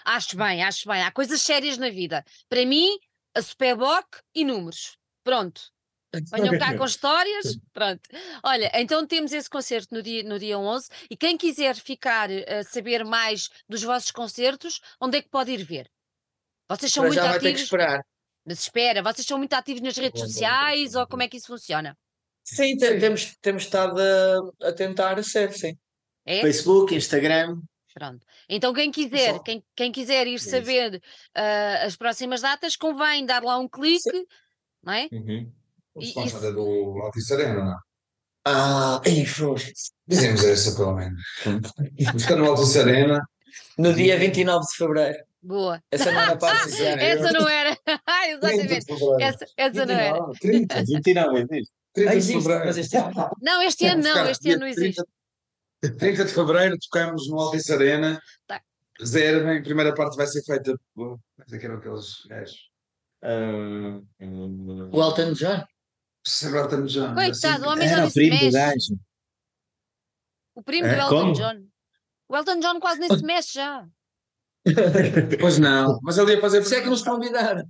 [0.04, 1.02] acho bem, acho bem.
[1.02, 2.24] Há coisas sérias na vida.
[2.48, 2.88] Para mim,
[3.34, 4.98] a Superboc e números.
[5.24, 5.71] Pronto.
[6.30, 7.56] Venham cá com histórias.
[7.72, 8.00] Pronto.
[8.42, 12.62] Olha, então temos esse concerto no dia, no dia 11 e quem quiser ficar a
[12.64, 15.90] saber mais dos vossos concertos, onde é que pode ir ver?
[16.68, 18.04] Vocês são Para muito já vai ter que ativos, esperar.
[18.46, 21.96] mas espera, vocês são muito ativos nas redes sociais ou como é que isso funciona?
[22.44, 25.76] Sim, te- temos, temos estado a, a tentar ser, sim.
[26.24, 26.40] É?
[26.40, 27.60] Facebook, Instagram.
[27.94, 28.24] Pronto.
[28.48, 29.38] Então, quem quiser, Só.
[29.40, 30.48] quem, quem quiser ir isso.
[30.48, 31.00] saber
[31.34, 34.26] ah, as próximas datas, convém dar lá um clique,
[34.82, 35.08] não é?
[35.12, 35.52] Uhum.
[35.94, 37.76] O E sponsor isso- é do Altice Arena, não é?
[38.44, 39.54] Ah, ei, foi.
[40.06, 41.20] Dizemos essa pelo menos.
[42.16, 43.20] Está no Altice Arena.
[43.78, 45.18] No dia 29 de Fevereiro.
[45.42, 45.82] Boa.
[45.90, 46.56] Essa não era para.
[47.02, 47.76] Essa não era.
[48.06, 48.86] Ah, Exatamente.
[49.20, 50.18] Essa, essa não era.
[50.40, 51.72] 30, 29 existe.
[51.94, 52.66] 30 Ah, de existe, fevereiro.
[52.66, 53.30] mas este ano.
[53.42, 55.02] Não, este ano não, este ano não existe.
[55.82, 58.20] 30, 30 de fevereiro tocamos no Altice Arena.
[58.46, 58.60] Tá.
[58.98, 61.18] Reservem, a primeira parte vai ser feita por.
[61.36, 62.56] Mas aqui eram aqueles gajos.
[63.22, 65.64] Ah, hum, O Elton John.
[66.46, 67.14] Agora estamos já.
[67.14, 68.52] Coitado, o homem já Era nem o se primo do mexe.
[68.52, 69.00] gajo.
[70.54, 71.32] O primo É, do Elton como?
[71.34, 71.66] John.
[72.28, 73.86] O Elton John quase nem se mexe já.
[75.40, 76.58] Pois não, mas ele ia fazer.
[76.60, 77.64] Por isso é que nos convidaram.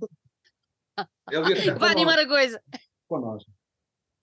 [1.31, 2.61] Ele ia Vai animar a coisa.
[3.07, 3.39] com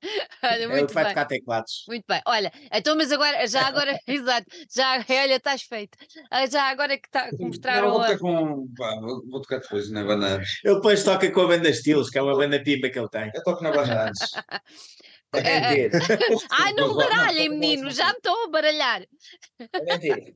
[0.42, 1.12] Olha, É o muito que vai bem.
[1.14, 1.84] tocar teclados.
[1.88, 5.98] Muito bem, olha, então, mas agora, já agora, exato, já, olha, estás feito.
[6.30, 8.68] Ah, Já agora que, tá, Não, mostraram vou a, tocar com.
[8.76, 10.60] pá, vou, vou tocar depois na banda antes.
[10.64, 13.30] Ele depois toca com a banda Estilos, que é uma banda pipa que ele tem.
[13.34, 14.30] Eu toco na banda antes.
[15.32, 15.90] É mentir.
[16.50, 17.90] Ai, não baralhem, não.
[17.90, 19.02] já me estão a baralhar.
[19.60, 20.34] É mentira.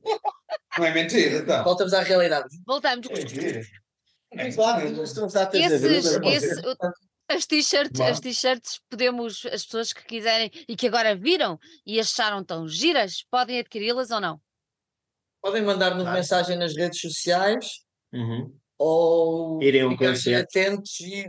[0.77, 1.63] Não é mentira, então.
[1.65, 2.47] Voltamos à realidade.
[2.65, 3.07] Voltamos.
[3.09, 3.61] É mentira.
[4.55, 6.61] Claro, tu não sabes a dizer, Esses, esse-
[7.27, 12.43] as t-shirts, as t-shirts, podemos, as pessoas que quiserem e que agora viram e acharam
[12.43, 14.39] tão giras, podem adquiri-las ou não?
[15.41, 16.17] Podem mandar-nos Claro.
[16.17, 20.49] mensagem nas redes sociais Uhum, ou Irem a um concerto.
[20.49, 21.27] atentos e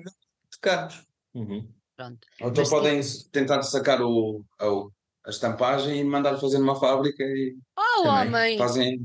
[0.52, 1.02] tocamos.
[1.34, 1.68] uhum.
[1.96, 2.18] Pronto.
[2.42, 3.00] Ou então Mas podem
[3.32, 4.90] tentar sacar o, o-
[5.24, 8.58] a estampagem e mandar fazer numa fábrica e Oh, também homem!
[8.58, 8.98] fazem.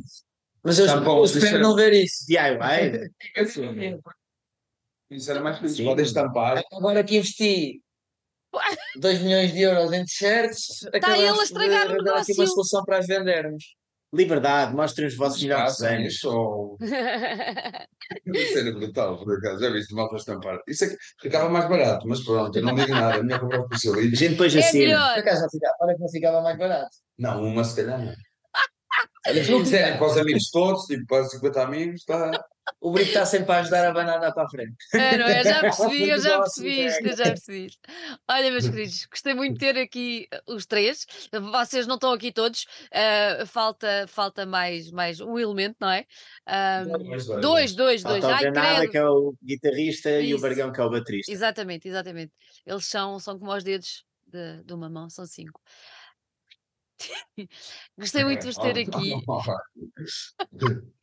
[0.63, 2.25] Mas eu, espero não ver isso.
[2.27, 3.09] DIY?
[5.11, 5.75] Isso era mais feliz.
[5.75, 5.85] Sim.
[5.85, 6.63] Podem estampar.
[6.71, 7.81] Agora que investi
[8.97, 12.47] 2 milhões de euros em t-shirts, ele a de estragar o arranjar aqui uma negócio.
[12.47, 13.63] solução para as vendermos.
[14.13, 16.15] Liberdade, mostrem os vossos melhores desenhos.
[16.15, 16.77] isso ou.
[16.81, 19.61] Isso era brutal, por acaso.
[19.61, 20.59] Já viste mal para estampar.
[20.67, 23.19] Isso aqui ficava mais barato, mas pronto, eu não digo nada.
[23.19, 24.15] A minha comprar o A especialista.
[24.17, 25.13] gente depois é assina.
[25.13, 26.89] Por acaso não ficava, olha que não ficava mais barato.
[27.17, 28.13] Não, uma se calhar não.
[29.25, 32.31] Se não quiserem para os amigos todos, tipo para os 50 amigos, está.
[32.79, 34.75] O Brito está sempre a ajudar a banana para a frente.
[34.93, 35.43] É, não é?
[35.43, 37.81] Já percebi, eu já percebi isto, eu já percebi isto.
[38.27, 41.05] Olha, meus queridos, gostei muito de ter aqui uh, os três.
[41.51, 46.05] Vocês não estão aqui todos, uh, falta, falta mais, mais um elemento, não é?
[46.47, 48.21] Um, Dois, dois, dois.
[48.21, 50.41] Falta o Granada, que é o guitarrista, e o Isso.
[50.41, 51.31] Bargão, que é o baterista.
[51.31, 52.31] Exatamente, exatamente.
[52.65, 55.61] Eles são, são como os dedos de, de uma mão, são cinco.
[57.97, 59.11] Gostei muito de vos ter aqui.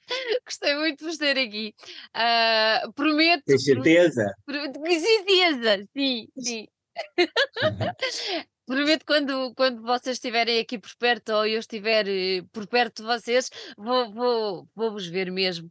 [0.46, 1.74] Gostei muito de vos ter aqui.
[2.14, 3.58] Ah, prometo.
[3.58, 4.34] Certeza?
[4.46, 6.66] pro- pro- Com certeza, sim, sim.
[8.66, 13.08] Prometo quando, quando vocês estiverem aqui por perto ou eu estiver eh, por perto de
[13.08, 15.70] vocês, vou, vou, vou vos ver mesmo.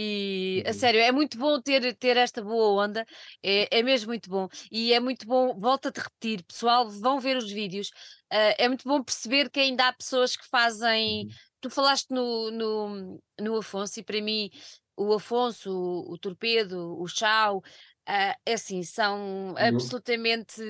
[0.00, 0.74] E a Uhum.
[0.74, 3.04] sério, é muito bom ter, ter esta boa onda,
[3.42, 4.48] é, é mesmo muito bom.
[4.70, 7.90] E é muito bom, volto a repetir, pessoal, vão ver os vídeos.
[8.30, 11.24] ah, é muito bom perceber que ainda há pessoas que fazem.
[11.24, 11.30] Uhum.
[11.60, 14.50] Tu falaste no, no, no Afonso, e para mim,
[14.96, 17.62] o Afonso, o, o Torpedo, o Chau,
[18.06, 20.62] ah, é assim, são absolutamente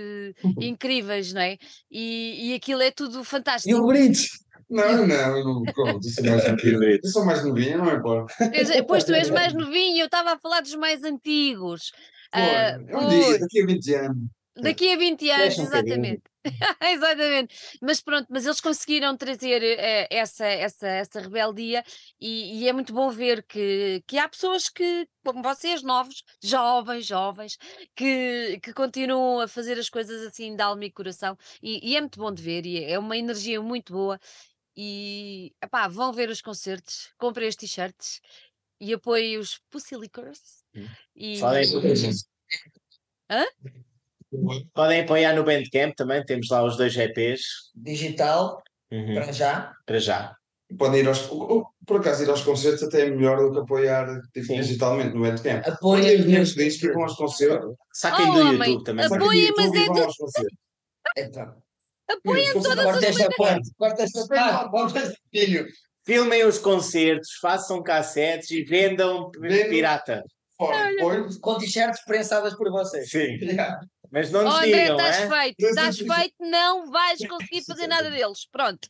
[0.58, 1.56] incríveis, não é?
[1.90, 3.78] E, e aquilo é tudo E fantástico.
[3.78, 4.20] o Brito?
[4.70, 6.06] Não, não, eu não conto.
[6.06, 6.82] Isso é mais novinho.
[7.02, 8.34] Eu sou mais novinho, não importa.
[8.52, 11.92] Já- Pois tu és mais novinho, eu estava a falar dos mais antigos.
[12.30, 14.18] Pô, é um dia, daqui a 20 anos.
[14.56, 16.22] daqui a 20 anos, um exatamente.
[16.92, 17.54] exatamente.
[17.80, 21.82] Mas pronto, mas eles conseguiram trazer eh, essa, essa, essa rebeldia
[22.20, 27.06] e, e é muito bom ver que, que há pessoas que, como vocês, novos, jovens,
[27.06, 27.58] jovens,
[27.94, 32.00] que, que continuam a fazer as coisas assim de alma e coração e, e é
[32.00, 34.18] muito bom de ver e é uma energia muito boa
[34.80, 38.20] e epá, vão ver os concertos, comprem os t-shirts
[38.80, 40.86] e apoiem os Pussy Lickers Hum.
[41.16, 41.64] e Podem,
[44.74, 47.40] podem apoiar no Bandcamp também, temos lá os dois EPs.
[47.74, 49.74] Digital, Uhum, para já.
[49.84, 50.36] Para já.
[50.78, 51.20] Podem ir aos.
[51.86, 55.66] Por acaso, ir aos concertos até é melhor do que apoiar tipo, digitalmente no Bandcamp.
[55.66, 57.74] Apoiem os dinheiros disso, ficam aos concertos.
[57.92, 59.04] Saquem Oh, do YouTube também.
[59.06, 60.58] apoiem, mas é do- aos concertos.
[61.16, 61.62] Então,
[62.08, 63.70] apoiem todas corta as esta parte.
[63.76, 64.70] Corta esta parte.
[64.70, 65.66] Corta este filho.
[66.04, 70.22] Filmem os concertos, façam cassetes e vendam pirata.
[71.40, 73.10] Com t-shirts prensadas por vocês.
[73.10, 73.38] Sim.
[74.10, 75.28] Mas não Oh, nos André, digam, estás é?
[75.28, 78.46] feito, estás feito, não vais conseguir fazer nada deles.
[78.50, 78.88] Pronto.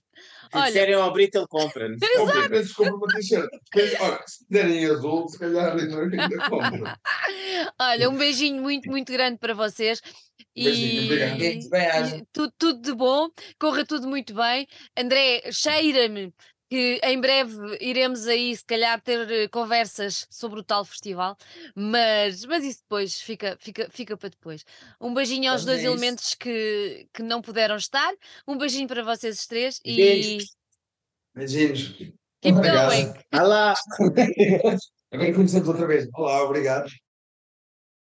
[0.51, 1.99] Se Olha, disserem ao Brito, ele compra-nos.
[2.01, 3.49] Compre, vezes compra uma t-shirt.
[3.71, 6.99] Porque, Olha, se derem azul, se calhar ainda ainda compra.
[7.81, 10.01] olha, um beijinho muito, muito grande para vocês.
[10.57, 12.17] Beijinho, se bem-aja.
[12.17, 13.29] e tudo, tudo de bom,
[13.61, 14.67] corra tudo muito bem.
[14.97, 16.33] André, cheira-me
[16.69, 21.37] que em breve iremos aí, se calhar, ter eh, conversas sobre o tal festival,
[21.75, 24.65] mas, mas isso depois fica, fica, fica para depois.
[25.01, 25.91] Um beijinho aos Vamos dois a isso.
[25.93, 28.13] elementos que, que não puderam estar,
[28.47, 30.39] um beijinho para vocês os três e.
[31.35, 31.89] Beijinhos.
[32.43, 32.91] keep Obrigado.
[32.91, 33.15] going.
[33.33, 33.75] Olá!
[35.11, 36.07] Agora conhecemos outra vez.
[36.15, 36.91] Olá, obrigado.